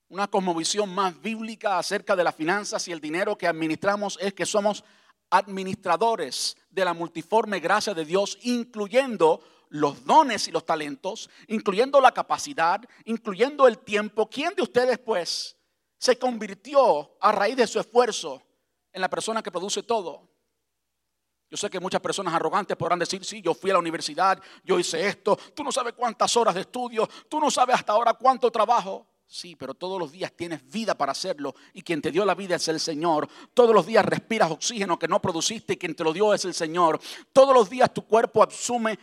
[0.09, 4.45] una cosmovisión más bíblica acerca de las finanzas y el dinero que administramos es que
[4.45, 4.83] somos
[5.29, 12.13] administradores de la multiforme gracia de Dios, incluyendo los dones y los talentos, incluyendo la
[12.13, 14.29] capacidad, incluyendo el tiempo.
[14.29, 15.57] ¿Quién de ustedes pues
[15.97, 18.41] se convirtió a raíz de su esfuerzo
[18.91, 20.29] en la persona que produce todo?
[21.49, 24.79] Yo sé que muchas personas arrogantes podrán decir, sí, yo fui a la universidad, yo
[24.79, 28.51] hice esto, tú no sabes cuántas horas de estudio, tú no sabes hasta ahora cuánto
[28.51, 29.05] trabajo.
[29.27, 32.55] Sí, pero todos los días tienes vida para hacerlo y quien te dio la vida
[32.55, 33.27] es el Señor.
[33.53, 36.53] Todos los días respiras oxígeno que no produciste y quien te lo dio es el
[36.53, 36.99] Señor.
[37.33, 38.47] Todos los días tu cuerpo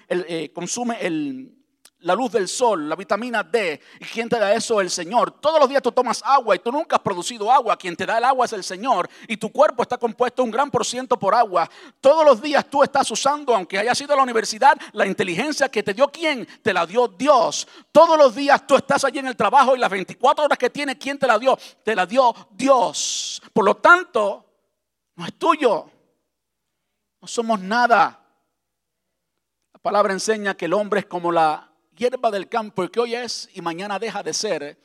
[0.08, 1.61] eh, consume el,
[2.02, 3.80] la luz del sol, la vitamina D.
[4.00, 4.80] ¿Y quién te da eso?
[4.80, 5.30] El Señor.
[5.40, 7.76] Todos los días tú tomas agua y tú nunca has producido agua.
[7.76, 9.08] Quien te da el agua es el Señor.
[9.28, 11.68] Y tu cuerpo está compuesto un gran por ciento por agua.
[12.00, 15.82] Todos los días tú estás usando, aunque haya sido a la universidad, la inteligencia que
[15.82, 16.46] te dio quién?
[16.62, 17.68] Te la dio Dios.
[17.92, 20.96] Todos los días tú estás allí en el trabajo y las 24 horas que tienes,
[20.96, 21.58] ¿quién te la dio?
[21.84, 23.40] Te la dio Dios.
[23.52, 24.44] Por lo tanto,
[25.14, 25.88] no es tuyo.
[27.20, 28.18] No somos nada.
[29.72, 33.48] La palabra enseña que el hombre es como la hierba del campo que hoy es
[33.54, 34.78] y mañana deja de ser.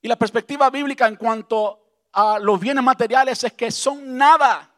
[0.00, 4.72] Y la perspectiva bíblica en cuanto a los bienes materiales es que son nada.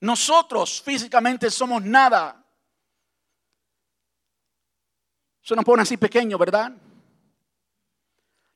[0.00, 2.44] Nosotros físicamente somos nada.
[5.42, 6.72] Eso nos pone así pequeño, ¿verdad?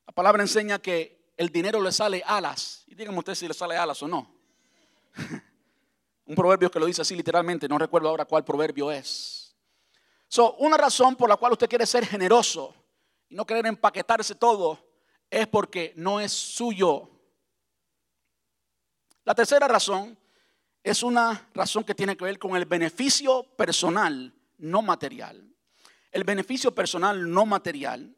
[0.07, 2.85] La palabra enseña que el dinero le sale alas.
[2.89, 4.29] Y díganme ustedes si le sale alas o no.
[6.27, 9.40] Un proverbio que lo dice así literalmente, no recuerdo ahora cuál proverbio es.
[10.33, 12.73] So, una razón por la cual usted quiere ser generoso
[13.29, 14.79] y no querer empaquetarse todo
[15.29, 17.11] es porque no es suyo.
[19.25, 20.17] La tercera razón
[20.85, 25.53] es una razón que tiene que ver con el beneficio personal, no material.
[26.13, 28.15] El beneficio personal, no material.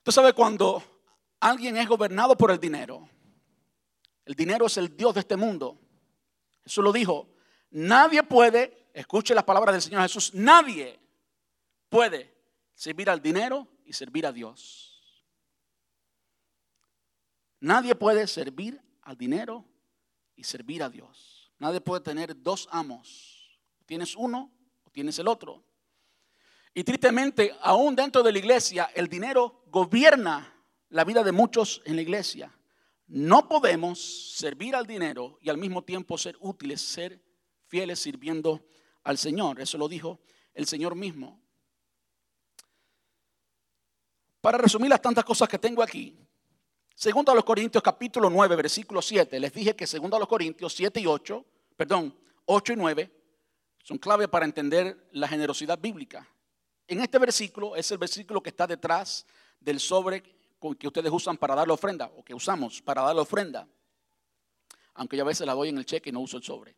[0.00, 0.82] Usted sabe cuando
[1.40, 3.08] alguien es gobernado por el dinero,
[4.26, 5.80] el dinero es el Dios de este mundo.
[6.62, 7.30] Eso lo dijo.
[7.70, 10.98] Nadie puede escuche las palabras del Señor Jesús, nadie
[11.88, 12.34] puede
[12.74, 14.92] servir al dinero y servir a Dios.
[17.60, 19.64] Nadie puede servir al dinero
[20.34, 21.52] y servir a Dios.
[21.58, 23.60] Nadie puede tener dos amos.
[23.86, 24.52] Tienes uno
[24.84, 25.64] o tienes el otro.
[26.74, 30.52] Y tristemente, aún dentro de la iglesia, el dinero gobierna
[30.88, 32.52] la vida de muchos en la iglesia.
[33.06, 37.22] No podemos servir al dinero y al mismo tiempo ser útiles, ser
[37.66, 38.64] fieles sirviendo
[39.04, 39.60] al Señor.
[39.60, 40.20] Eso lo dijo
[40.54, 41.40] el Señor mismo.
[44.40, 46.18] Para resumir las tantas cosas que tengo aquí,
[46.94, 50.72] segundo a los Corintios capítulo 9, versículo 7, les dije que segundo a los Corintios
[50.74, 51.44] 7 y 8,
[51.76, 53.22] perdón, 8 y 9,
[53.84, 56.28] son clave para entender la generosidad bíblica.
[56.88, 59.26] En este versículo es el versículo que está detrás
[59.60, 60.22] del sobre
[60.78, 63.66] que ustedes usan para dar la ofrenda, o que usamos para dar la ofrenda.
[64.94, 66.76] Aunque yo a veces la doy en el cheque y no uso el sobre.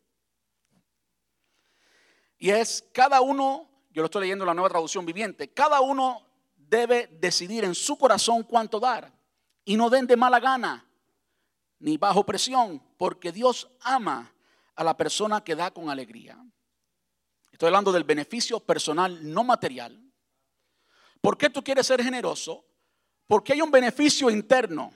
[2.38, 6.22] Y es cada uno, yo lo estoy leyendo en la nueva traducción viviente, cada uno
[6.56, 9.12] debe decidir en su corazón cuánto dar.
[9.64, 10.86] Y no den de mala gana,
[11.78, 14.32] ni bajo presión, porque Dios ama
[14.74, 16.38] a la persona que da con alegría.
[17.52, 20.00] Estoy hablando del beneficio personal no material.
[21.20, 22.64] ¿Por qué tú quieres ser generoso?
[23.26, 24.92] Porque hay un beneficio interno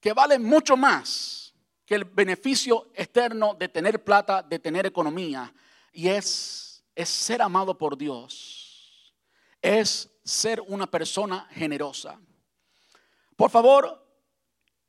[0.00, 5.52] que vale mucho más que el beneficio externo de tener plata, de tener economía,
[5.98, 9.12] y es, es ser amado por Dios.
[9.60, 12.20] Es ser una persona generosa.
[13.34, 14.06] Por favor,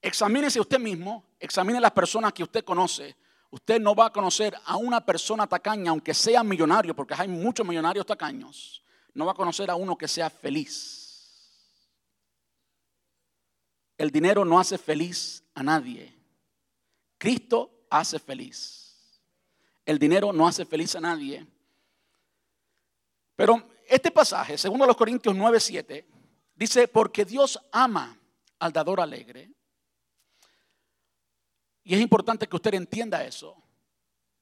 [0.04, 3.16] examínese usted mismo, examine las personas que usted conoce.
[3.50, 7.66] Usted no va a conocer a una persona tacaña, aunque sea millonario, porque hay muchos
[7.66, 8.84] millonarios tacaños.
[9.16, 11.50] No va a conocer a uno que sea feliz.
[13.98, 16.16] El dinero no hace feliz a nadie.
[17.18, 18.89] Cristo hace feliz.
[19.90, 21.48] El dinero no hace feliz a nadie.
[23.36, 26.08] Pero este pasaje, segundo los Corintios 9, 7,
[26.54, 28.16] dice, porque Dios ama
[28.60, 29.50] al dador alegre.
[31.84, 33.56] Y es importante que usted entienda eso.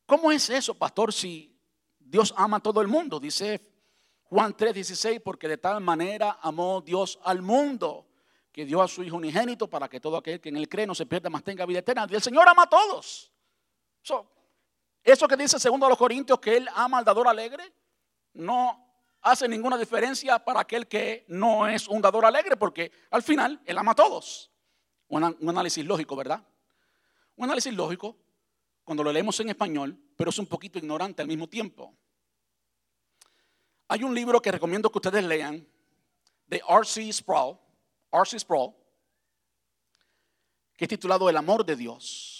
[0.05, 1.57] ¿Cómo es eso, pastor, si
[1.97, 3.17] Dios ama a todo el mundo?
[3.17, 3.61] Dice
[4.23, 8.05] Juan 3, 16, porque de tal manera amó Dios al mundo
[8.51, 10.93] que dio a su Hijo unigénito para que todo aquel que en él cree no
[10.93, 12.05] se pierda, más tenga vida eterna.
[12.09, 13.31] Y el Señor ama a todos.
[15.07, 17.71] Eso que dice segundo a los Corintios que él ama al dador alegre,
[18.33, 18.91] no
[19.21, 23.77] hace ninguna diferencia para aquel que no es un dador alegre, porque al final él
[23.77, 24.51] ama a todos.
[25.07, 26.45] Un, análisis lógico, ¿verdad?
[27.37, 28.17] Un análisis lógico
[28.83, 31.95] cuando lo leemos en español, pero es un poquito ignorante al mismo tiempo.
[33.87, 35.65] Hay un libro que recomiendo que ustedes lean
[36.47, 37.13] de R.C.
[37.13, 37.57] Sproul,
[38.11, 38.39] R.C.
[38.39, 38.73] Sproul,
[40.75, 42.36] que es titulado El amor de Dios.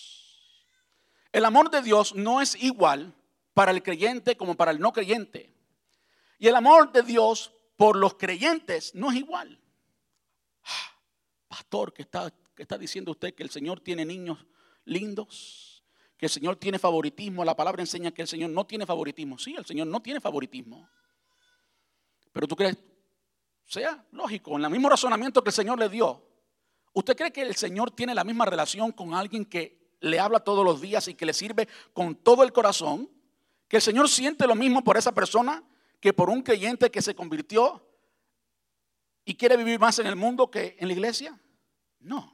[1.32, 3.14] El amor de Dios no es igual
[3.54, 5.54] para el creyente como para el no creyente.
[6.40, 9.60] Y el amor de Dios por los creyentes no es igual.
[10.64, 11.00] Ah,
[11.48, 14.38] pastor, ¿qué está, está diciendo usted que el Señor tiene niños
[14.86, 15.84] lindos?
[16.18, 17.46] Que el Señor tiene favoritismo.
[17.46, 19.38] La palabra enseña que el Señor no tiene favoritismo.
[19.38, 20.90] Sí, el Señor no tiene favoritismo.
[22.32, 22.78] Pero tú crees,
[23.66, 26.24] sea lógico, en el mismo razonamiento que el Señor le dio.
[26.94, 30.64] ¿Usted cree que el Señor tiene la misma relación con alguien que le habla todos
[30.64, 33.10] los días y que le sirve con todo el corazón?
[33.68, 35.64] ¿Que el Señor siente lo mismo por esa persona
[36.00, 37.84] que por un creyente que se convirtió
[39.26, 41.38] y quiere vivir más en el mundo que en la iglesia?
[42.00, 42.34] No.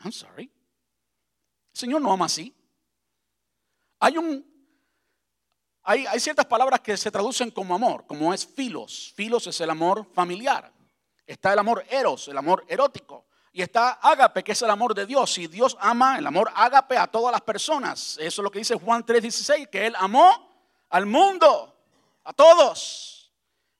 [0.00, 0.50] I'm sorry.
[1.72, 2.54] El Señor no ama así.
[3.98, 4.48] Hay un
[5.82, 9.12] hay, hay, ciertas palabras que se traducen como amor, como es filos.
[9.16, 10.70] Filos es el amor familiar.
[11.26, 13.26] Está el amor eros, el amor erótico.
[13.52, 15.36] Y está ágape, que es el amor de Dios.
[15.38, 18.16] Y Dios ama el amor ágape a todas las personas.
[18.18, 20.48] Eso es lo que dice Juan 3:16, que Él amó
[20.88, 21.76] al mundo,
[22.24, 23.32] a todos.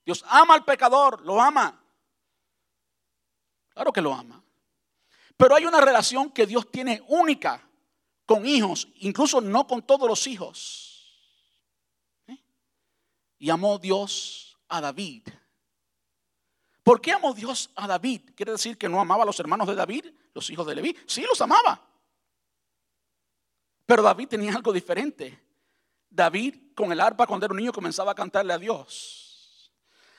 [0.04, 1.80] Dios ama al pecador, lo ama.
[3.72, 4.42] Claro que lo ama.
[5.36, 7.66] Pero hay una relación que Dios tiene única
[8.26, 11.14] con hijos, incluso no con todos los hijos.
[12.26, 12.38] ¿Eh?
[13.38, 15.28] Y amó Dios a David.
[16.90, 18.32] ¿Por qué amó Dios a David?
[18.34, 20.96] ¿Quiere decir que no amaba a los hermanos de David, los hijos de Leví?
[21.06, 21.80] Sí, los amaba.
[23.86, 25.40] Pero David tenía algo diferente.
[26.10, 29.72] David con el arpa cuando era un niño comenzaba a cantarle a Dios.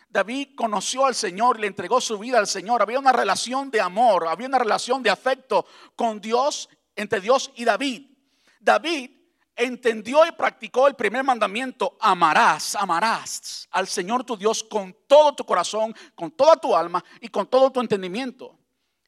[0.07, 2.81] David conoció al Señor, le entregó su vida al Señor.
[2.81, 5.65] Había una relación de amor, había una relación de afecto
[5.97, 8.15] con Dios, entre Dios y David.
[8.61, 9.11] David
[9.55, 15.45] entendió y practicó el primer mandamiento, amarás, amarás al Señor tu Dios con todo tu
[15.45, 18.57] corazón, con toda tu alma y con todo tu entendimiento.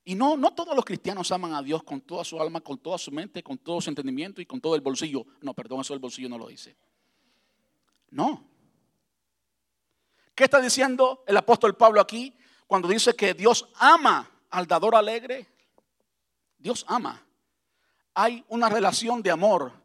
[0.05, 2.97] Y no, no todos los cristianos aman a Dios con toda su alma, con toda
[2.97, 5.25] su mente, con todo su entendimiento y con todo el bolsillo.
[5.41, 6.75] No, perdón, eso del bolsillo no lo dice.
[8.09, 8.45] No.
[10.35, 12.35] ¿Qué está diciendo el apóstol Pablo aquí
[12.67, 15.47] cuando dice que Dios ama al dador alegre?
[16.57, 17.25] Dios ama.
[18.13, 19.82] Hay una relación de amor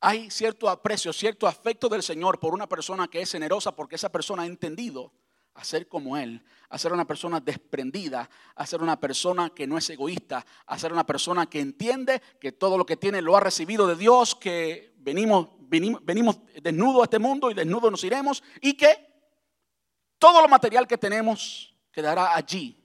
[0.00, 4.10] hay cierto aprecio, cierto afecto del Señor por una persona que es generosa porque esa
[4.10, 5.12] persona ha entendido
[5.54, 9.76] a ser como Él, a ser una persona desprendida, a ser una persona que no
[9.76, 13.40] es egoísta, a ser una persona que entiende que todo lo que tiene lo ha
[13.40, 18.42] recibido de Dios, que venimos, venimos, venimos desnudos a este mundo y desnudos nos iremos
[18.62, 19.06] y que
[20.18, 22.76] todo lo material que tenemos quedará allí.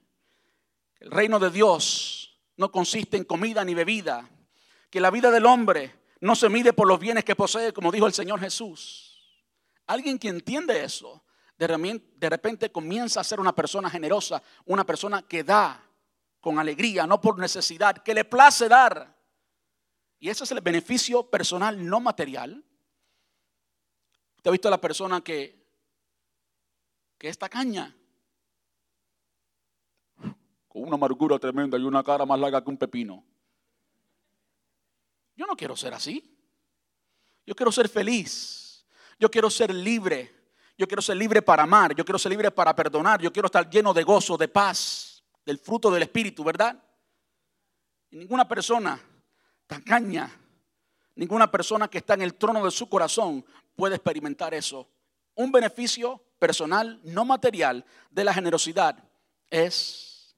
[1.00, 4.30] El reino de Dios no consiste en comida ni bebida,
[4.90, 8.08] que la vida del hombre no se mide por los bienes que posee, como dijo
[8.08, 9.22] el Señor Jesús.
[9.86, 11.24] Alguien que entiende eso,
[11.56, 15.88] de repente comienza a ser una persona generosa, una persona que da
[16.42, 19.16] con alegría, no por necesidad, que le place dar.
[20.18, 22.66] Y ese es el beneficio personal no material.
[24.38, 25.64] ¿Usted ha visto a la persona que,
[27.20, 27.96] que es tacaña?
[30.68, 33.24] Con una amargura tremenda y una cara más larga que un pepino.
[35.36, 36.24] Yo no quiero ser así.
[37.46, 38.86] Yo quiero ser feliz.
[39.20, 40.34] Yo quiero ser libre.
[40.78, 41.96] Yo quiero ser libre para amar.
[41.96, 43.22] Yo quiero ser libre para perdonar.
[43.22, 46.82] Yo quiero estar lleno de gozo, de paz, del fruto del Espíritu, ¿verdad?
[48.10, 49.00] Y ninguna persona
[49.68, 50.30] tacaña,
[51.16, 54.90] ninguna persona que está en el trono de su corazón puede experimentar eso.
[55.36, 58.98] Un beneficio personal, no material, de la generosidad
[59.50, 60.36] es,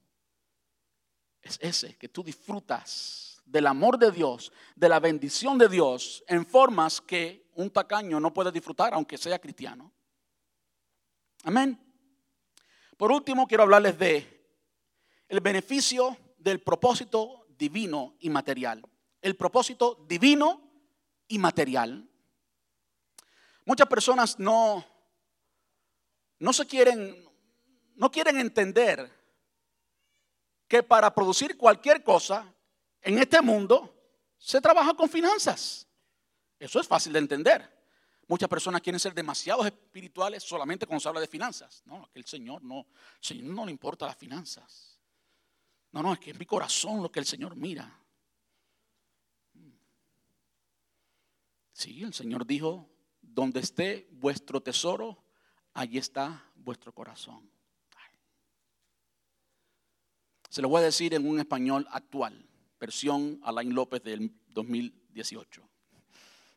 [1.42, 6.46] es ese, que tú disfrutas del amor de Dios, de la bendición de Dios, en
[6.46, 9.92] formas que un tacaño no puede disfrutar, aunque sea cristiano.
[11.44, 11.78] Amén.
[12.96, 14.38] Por último, quiero hablarles de
[15.28, 18.82] el beneficio del propósito divino y material.
[19.20, 20.60] El propósito divino
[21.26, 22.08] y material.
[23.64, 24.84] Muchas personas no,
[26.38, 27.28] no se quieren,
[27.96, 29.10] no quieren entender
[30.66, 32.54] que para producir cualquier cosa
[33.08, 33.90] en este mundo
[34.36, 35.86] se trabaja con finanzas.
[36.58, 37.66] Eso es fácil de entender.
[38.26, 41.82] Muchas personas quieren ser demasiados espirituales solamente cuando se habla de finanzas.
[41.86, 42.86] No, que el Señor no,
[43.18, 45.00] Señor no le importa las finanzas.
[45.90, 47.98] No, no, es que es mi corazón lo que el Señor mira.
[51.72, 52.90] Sí, el Señor dijo,
[53.22, 55.24] donde esté vuestro tesoro,
[55.72, 57.50] allí está vuestro corazón.
[60.50, 62.48] Se lo voy a decir en un español actual
[62.78, 65.68] versión Alain López del 2018.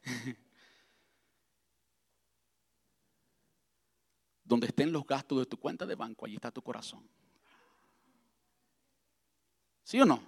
[4.44, 7.10] Donde estén los gastos de tu cuenta de banco, allí está tu corazón.
[9.84, 10.22] ¿Sí o no?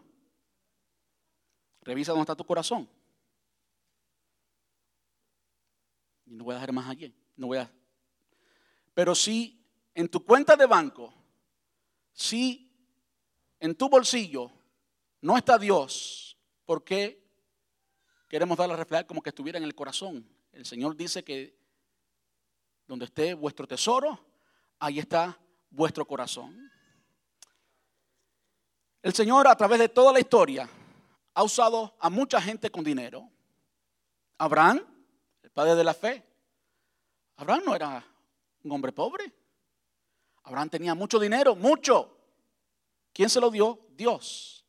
[1.81, 2.89] Revisa dónde está tu corazón.
[6.25, 7.13] Y no voy a dejar más allí.
[7.35, 7.71] No voy a.
[8.93, 11.13] Pero si en tu cuenta de banco,
[12.13, 12.71] si
[13.59, 14.51] en tu bolsillo
[15.23, 17.25] no está Dios, ¿por qué
[18.27, 20.29] queremos darle a reflejar como que estuviera en el corazón?
[20.51, 21.57] El Señor dice que
[22.85, 24.19] donde esté vuestro tesoro,
[24.79, 26.69] ahí está vuestro corazón.
[29.01, 30.69] El Señor a través de toda la historia
[31.33, 33.31] ha usado a mucha gente con dinero.
[34.37, 34.85] Abraham,
[35.41, 36.21] el padre de la fe.
[37.37, 38.05] Abraham no era
[38.61, 39.33] un hombre pobre.
[40.43, 42.13] Abraham tenía mucho dinero, mucho.
[43.13, 43.87] ¿Quién se lo dio?
[43.91, 44.62] Dios.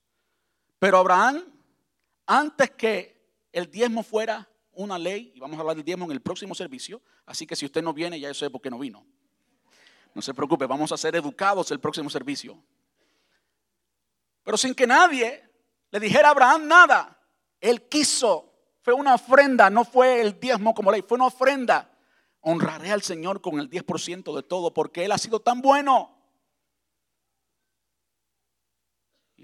[0.84, 1.42] Pero Abraham,
[2.26, 6.20] antes que el diezmo fuera una ley, y vamos a hablar del diezmo en el
[6.20, 9.02] próximo servicio, así que si usted no viene, ya yo sé por qué no vino.
[10.12, 12.62] No se preocupe, vamos a ser educados el próximo servicio.
[14.42, 15.48] Pero sin que nadie
[15.90, 17.18] le dijera a Abraham nada,
[17.62, 18.52] él quiso.
[18.82, 21.96] Fue una ofrenda, no fue el diezmo como ley, fue una ofrenda.
[22.42, 26.13] Honraré al Señor con el 10% de todo porque Él ha sido tan bueno.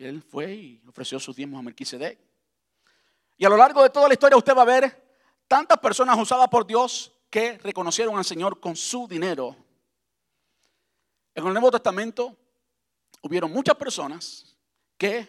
[0.00, 2.18] Él fue y ofreció sus diezmos a Melquisedec.
[3.36, 6.48] Y a lo largo de toda la historia usted va a ver tantas personas usadas
[6.48, 9.54] por Dios que reconocieron al Señor con su dinero.
[11.34, 12.36] En el Nuevo Testamento
[13.22, 14.56] hubieron muchas personas
[14.96, 15.28] que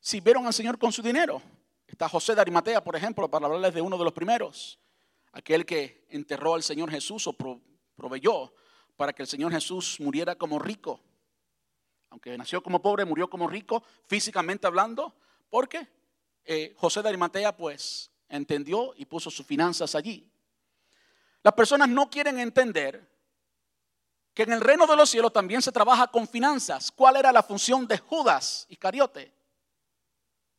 [0.00, 1.40] sirvieron al Señor con su dinero.
[1.86, 4.78] Está José de Arimatea, por ejemplo, para hablarles de uno de los primeros,
[5.32, 7.36] aquel que enterró al Señor Jesús o
[7.94, 8.52] proveyó
[8.96, 11.00] para que el Señor Jesús muriera como rico.
[12.10, 15.14] Aunque nació como pobre, murió como rico, físicamente hablando,
[15.48, 15.88] porque
[16.44, 20.28] eh, José de Arimatea pues entendió y puso sus finanzas allí.
[21.42, 23.08] Las personas no quieren entender
[24.34, 26.90] que en el reino de los cielos también se trabaja con finanzas.
[26.92, 29.32] ¿Cuál era la función de Judas Iscariote?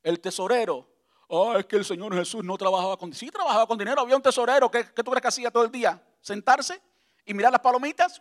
[0.02, 0.88] El tesorero.
[1.28, 4.02] Oh, es que el Señor Jesús no trabajaba con Sí, trabajaba con dinero.
[4.02, 4.70] Había un tesorero.
[4.70, 6.02] ¿Qué, tú crees que hacía todo el día?
[6.20, 6.82] ¿Sentarse
[7.26, 8.20] y mirar las palomitas?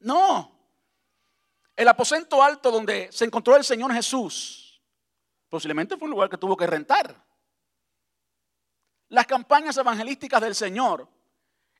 [0.00, 0.57] no.
[1.78, 4.82] El aposento alto donde se encontró el Señor Jesús
[5.48, 7.24] posiblemente fue un lugar que tuvo que rentar.
[9.10, 11.08] Las campañas evangelísticas del Señor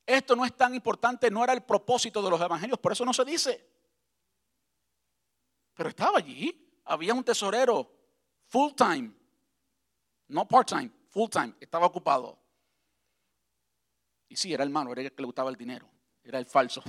[0.06, 3.12] esto no es tan importante, no era el propósito de los evangelios, por eso no
[3.12, 3.68] se dice.
[5.74, 7.92] Pero estaba allí, había un tesorero
[8.46, 9.12] full time,
[10.28, 12.38] no part time, full time, estaba ocupado.
[14.28, 15.90] Y sí, era el malo, era el que le gustaba el dinero,
[16.22, 16.84] era el falso.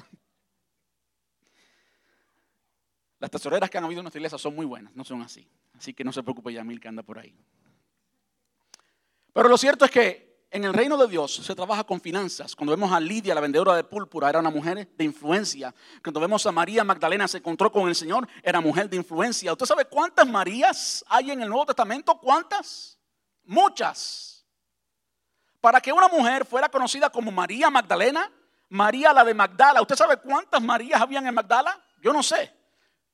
[3.20, 5.48] Las tesoreras que han habido en nuestra iglesia son muy buenas, no son así.
[5.78, 7.36] Así que no se preocupe, Yamil, que anda por ahí.
[9.34, 12.56] Pero lo cierto es que en el reino de Dios se trabaja con finanzas.
[12.56, 15.76] Cuando vemos a Lidia, la vendedora de púrpura, era una mujer de influencia.
[16.04, 19.52] Cuando vemos a María Magdalena, se encontró con el Señor, era mujer de influencia.
[19.52, 22.18] ¿Usted sabe cuántas Marías hay en el Nuevo Testamento?
[22.20, 22.98] ¿Cuántas?
[23.44, 24.46] Muchas.
[25.62, 28.32] Para que una mujer fuera conocida como María Magdalena,
[28.70, 29.82] María la de Magdala.
[29.82, 31.84] ¿Usted sabe cuántas Marías habían en Magdala?
[32.02, 32.59] Yo no sé.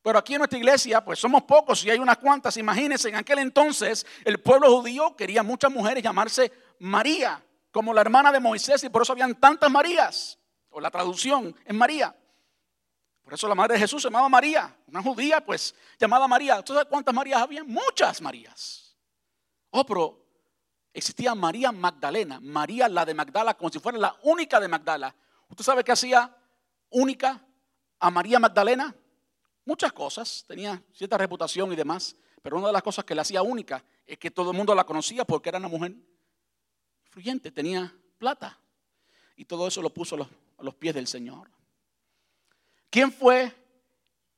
[0.06, 2.56] Pero aquí en nuestra iglesia, pues somos pocos y hay unas cuantas.
[2.58, 8.32] Imagínense, en aquel entonces el pueblo judío quería muchas mujeres llamarse María, como la hermana
[8.32, 10.38] de Moisés, y por eso habían tantas Marías,
[10.70, 12.16] o la traducción es María.
[13.24, 16.60] Por eso la madre de Jesús se llamaba María, una judía, pues llamada María.
[16.60, 17.64] ¿Usted sabe cuántas Marías había?
[17.64, 18.95] Muchas Marías.
[19.72, 20.24] Oh, pero
[20.93, 25.16] existía María Magdalena, María la de Magdala, como si fuera la única de Magdala.
[25.49, 26.32] ¿Usted sabe qué hacía
[26.91, 27.43] única
[27.99, 28.95] a María Magdalena?
[29.66, 33.41] Muchas cosas, tenía cierta reputación y demás, pero una de las cosas que la hacía
[33.41, 35.95] única es que todo el mundo la conocía porque era una mujer
[37.05, 38.59] influyente, tenía plata.
[39.36, 41.49] Y todo eso lo puso a los, pies del Señor.
[42.91, 43.51] ¿Quién fue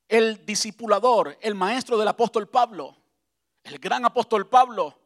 [0.07, 2.95] el discipulador, el maestro del apóstol Pablo?
[3.63, 4.97] El gran apóstol Pablo,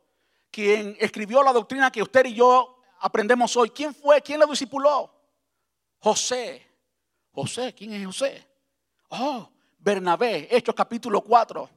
[0.52, 3.72] quien escribió la doctrina que usted y yo aprendemos hoy.
[3.72, 4.22] ¿Quién fue?
[4.22, 5.12] ¿Quién lo discipuló?
[5.98, 6.68] José.
[7.32, 8.48] José, ¿quién es José?
[9.10, 9.50] Oh,
[9.82, 11.70] Bernabé, Hechos capítulo 4.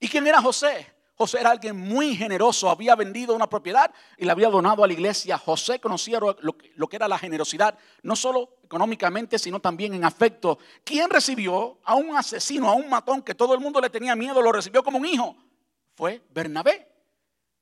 [0.00, 0.86] ¿Y quién era José?
[1.14, 4.94] José era alguien muy generoso, había vendido una propiedad y la había donado a la
[4.94, 5.36] iglesia.
[5.36, 6.56] José conocía lo,
[6.88, 10.58] que era la generosidad, no solo económicamente, sino también en afecto.
[10.82, 14.40] ¿Quién recibió a un asesino, a un matón que todo el mundo le tenía miedo,
[14.40, 15.36] lo recibió como un hijo?
[15.94, 16.88] Fue Bernabé.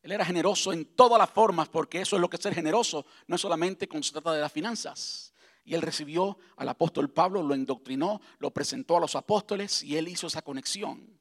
[0.01, 3.05] Él era generoso en todas las formas, porque eso es lo que es ser generoso,
[3.27, 5.30] no es solamente cuando se trata de las finanzas.
[5.65, 10.09] Y él recibió al apóstol Pablo, lo indoctrinó, lo presentó a los apóstoles y él
[10.09, 11.21] hizo esa conexión.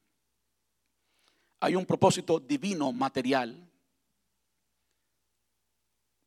[1.59, 3.69] Hay un propósito divino material.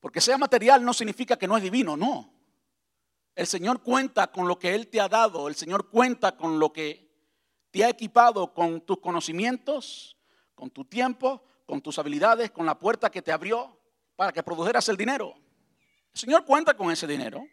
[0.01, 2.33] Porque sea material no significa que no es divino, no.
[3.35, 6.73] El Señor cuenta con lo que Él te ha dado, el Señor cuenta con lo
[6.73, 7.11] que
[7.71, 10.19] te ha equipado, con tus conocimientos,
[10.55, 13.79] con tu tiempo, con tus habilidades, con la puerta que te abrió
[14.17, 15.35] para que produjeras el dinero.
[16.13, 17.47] El Señor cuenta con ese dinero.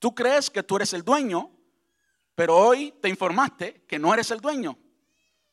[0.00, 1.50] Tú crees que tú eres el dueño,
[2.34, 4.76] pero hoy te informaste que no eres el dueño.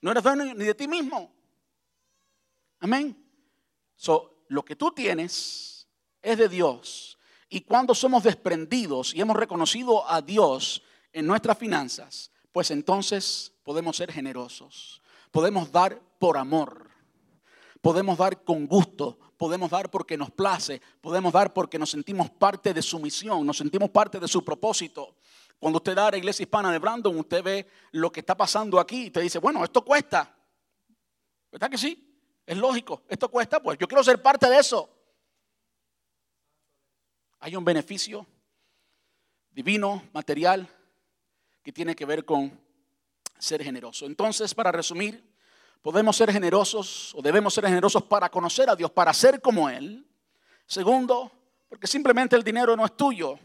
[0.02, 1.32] No eres dueño ni de ti mismo.
[2.80, 3.16] Amén.
[3.98, 5.88] So, lo que tú tienes
[6.22, 7.18] es de Dios.
[7.50, 10.82] Y cuando somos desprendidos y hemos reconocido a Dios
[11.12, 15.02] en nuestras finanzas, pues entonces podemos ser generosos.
[15.32, 16.87] Podemos dar por amor.
[17.82, 19.18] Podemos dar con gusto.
[19.38, 20.82] Podemos dar porque nos place.
[21.02, 23.46] Podemos dar porque nos sentimos parte de su misión.
[23.46, 25.16] Nos sentimos parte de su propósito.
[25.60, 28.80] Cuando usted da a la iglesia hispana de Brandon, usted ve lo que está pasando
[28.80, 30.36] aquí y te dice, bueno, esto cuesta.
[31.52, 32.04] ¿Verdad que sí?
[32.46, 33.04] Es lógico.
[33.10, 34.90] Esto cuesta, pues yo quiero ser parte de eso.
[37.40, 38.26] Hay un beneficio
[39.52, 40.68] divino, material,
[41.64, 42.60] que tiene que ver con
[43.40, 44.06] ser generoso.
[44.06, 45.27] Entonces, para resumir,
[45.82, 50.06] podemos ser generosos o debemos ser generosos para conocer a Dios, para ser como Él.
[50.66, 51.32] Segundo,
[51.70, 53.40] porque simplemente el dinero no es tuyo.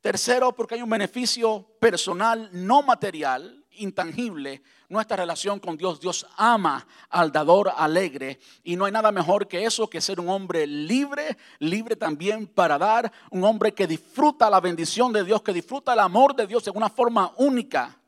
[0.00, 6.00] Tercero, porque hay un beneficio personal, no material, intangible, nuestra relación con Dios.
[6.00, 10.28] Dios ama al dador alegre y no hay nada mejor que eso, que ser un
[10.28, 15.52] hombre libre, libre también para dar, un hombre que disfruta la bendición de Dios, que
[15.52, 17.98] disfruta el amor de Dios de una forma única.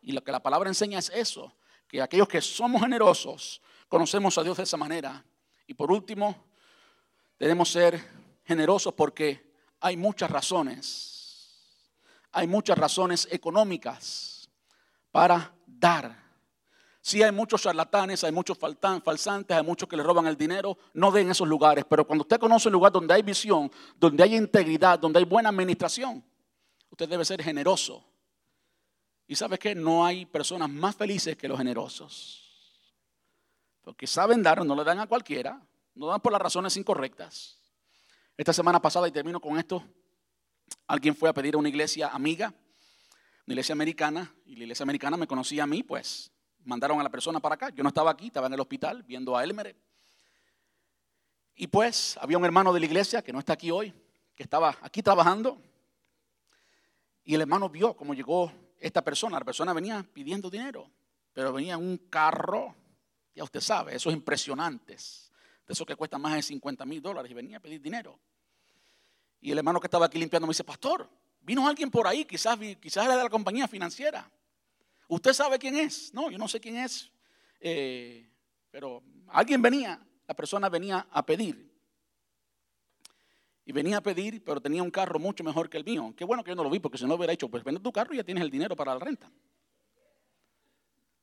[0.00, 1.52] Y lo que la palabra enseña es eso,
[1.90, 5.24] que aquellos que somos generosos conocemos a Dios de esa manera.
[5.66, 6.46] Y por último,
[7.36, 8.00] debemos ser
[8.44, 11.58] generosos porque hay muchas razones.
[12.30, 14.48] Hay muchas razones económicas
[15.10, 16.16] para dar.
[17.00, 21.10] Si hay muchos charlatanes, hay muchos falsantes, hay muchos que le roban el dinero, no
[21.10, 21.84] den esos lugares.
[21.88, 25.48] Pero cuando usted conoce un lugar donde hay visión, donde hay integridad, donde hay buena
[25.48, 26.24] administración,
[26.88, 28.09] usted debe ser generoso
[29.30, 32.42] y sabes que no hay personas más felices que los generosos.
[33.80, 35.64] Porque saben dar, no le dan a cualquiera,
[35.94, 37.56] no dan por las razones incorrectas.
[38.36, 39.84] Esta semana pasada, y termino con esto,
[40.88, 42.52] alguien fue a pedir a una iglesia amiga,
[43.46, 46.32] una iglesia americana, y la iglesia americana me conocía a mí, pues
[46.64, 47.70] mandaron a la persona para acá.
[47.70, 49.76] Yo no estaba aquí, estaba en el hospital viendo a Elmer.
[51.54, 53.94] Y pues había un hermano de la iglesia que no está aquí hoy,
[54.34, 55.62] que estaba aquí trabajando.
[57.22, 60.90] Y el hermano vio cómo llegó esta persona, la persona venía pidiendo dinero,
[61.32, 62.74] pero venía en un carro,
[63.34, 65.30] ya usted sabe, esos impresionantes,
[65.66, 68.18] de esos que cuestan más de 50 mil dólares, y venía a pedir dinero.
[69.40, 71.08] Y el hermano que estaba aquí limpiando me dice, pastor,
[71.42, 74.30] vino alguien por ahí, quizás, quizás era de la compañía financiera.
[75.08, 76.14] ¿Usted sabe quién es?
[76.14, 77.10] No, yo no sé quién es,
[77.60, 78.30] eh,
[78.70, 81.69] pero alguien venía, la persona venía a pedir.
[83.70, 86.12] Y venía a pedir, pero tenía un carro mucho mejor que el mío.
[86.16, 87.92] Qué bueno que yo no lo vi, porque si no hubiera hecho, pues vende tu
[87.92, 89.30] carro y ya tienes el dinero para la renta.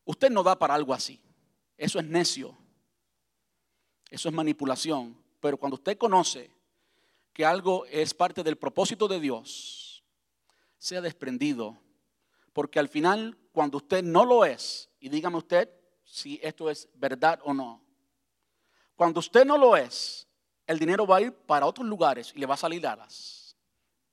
[0.05, 1.19] Usted no da para algo así.
[1.75, 2.57] Eso es necio.
[4.09, 5.21] Eso es manipulación.
[5.41, 6.49] Pero cuando usted conoce
[7.33, 10.01] que algo es parte del propósito de Dios,
[10.77, 11.77] sea desprendido.
[12.53, 15.69] Porque al final, cuando usted no lo es, y dígame usted
[16.05, 17.83] si esto es verdad o no,
[18.95, 20.26] cuando usted no lo es,
[20.68, 23.55] el dinero va a ir para otros lugares y le va a salir alas.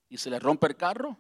[0.09, 1.19] Y se le rompe el carro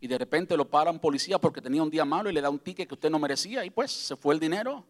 [0.00, 2.48] y de repente lo para un policía porque tenía un día malo y le da
[2.48, 4.86] un ticket que usted no merecía y pues se fue el dinero.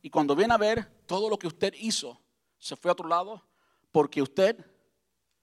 [0.00, 2.20] Y cuando viene a ver todo lo que usted hizo,
[2.58, 3.42] se fue a otro lado
[3.92, 4.56] porque usted,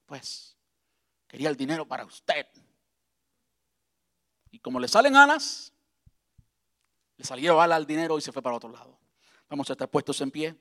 [0.06, 0.56] pues,
[1.26, 2.46] quería el dinero para usted.
[4.50, 5.72] Y como le salen alas,
[7.16, 8.98] le salió alas al dinero y se fue para otro lado.
[9.48, 10.56] Vamos a estar puestos en pie.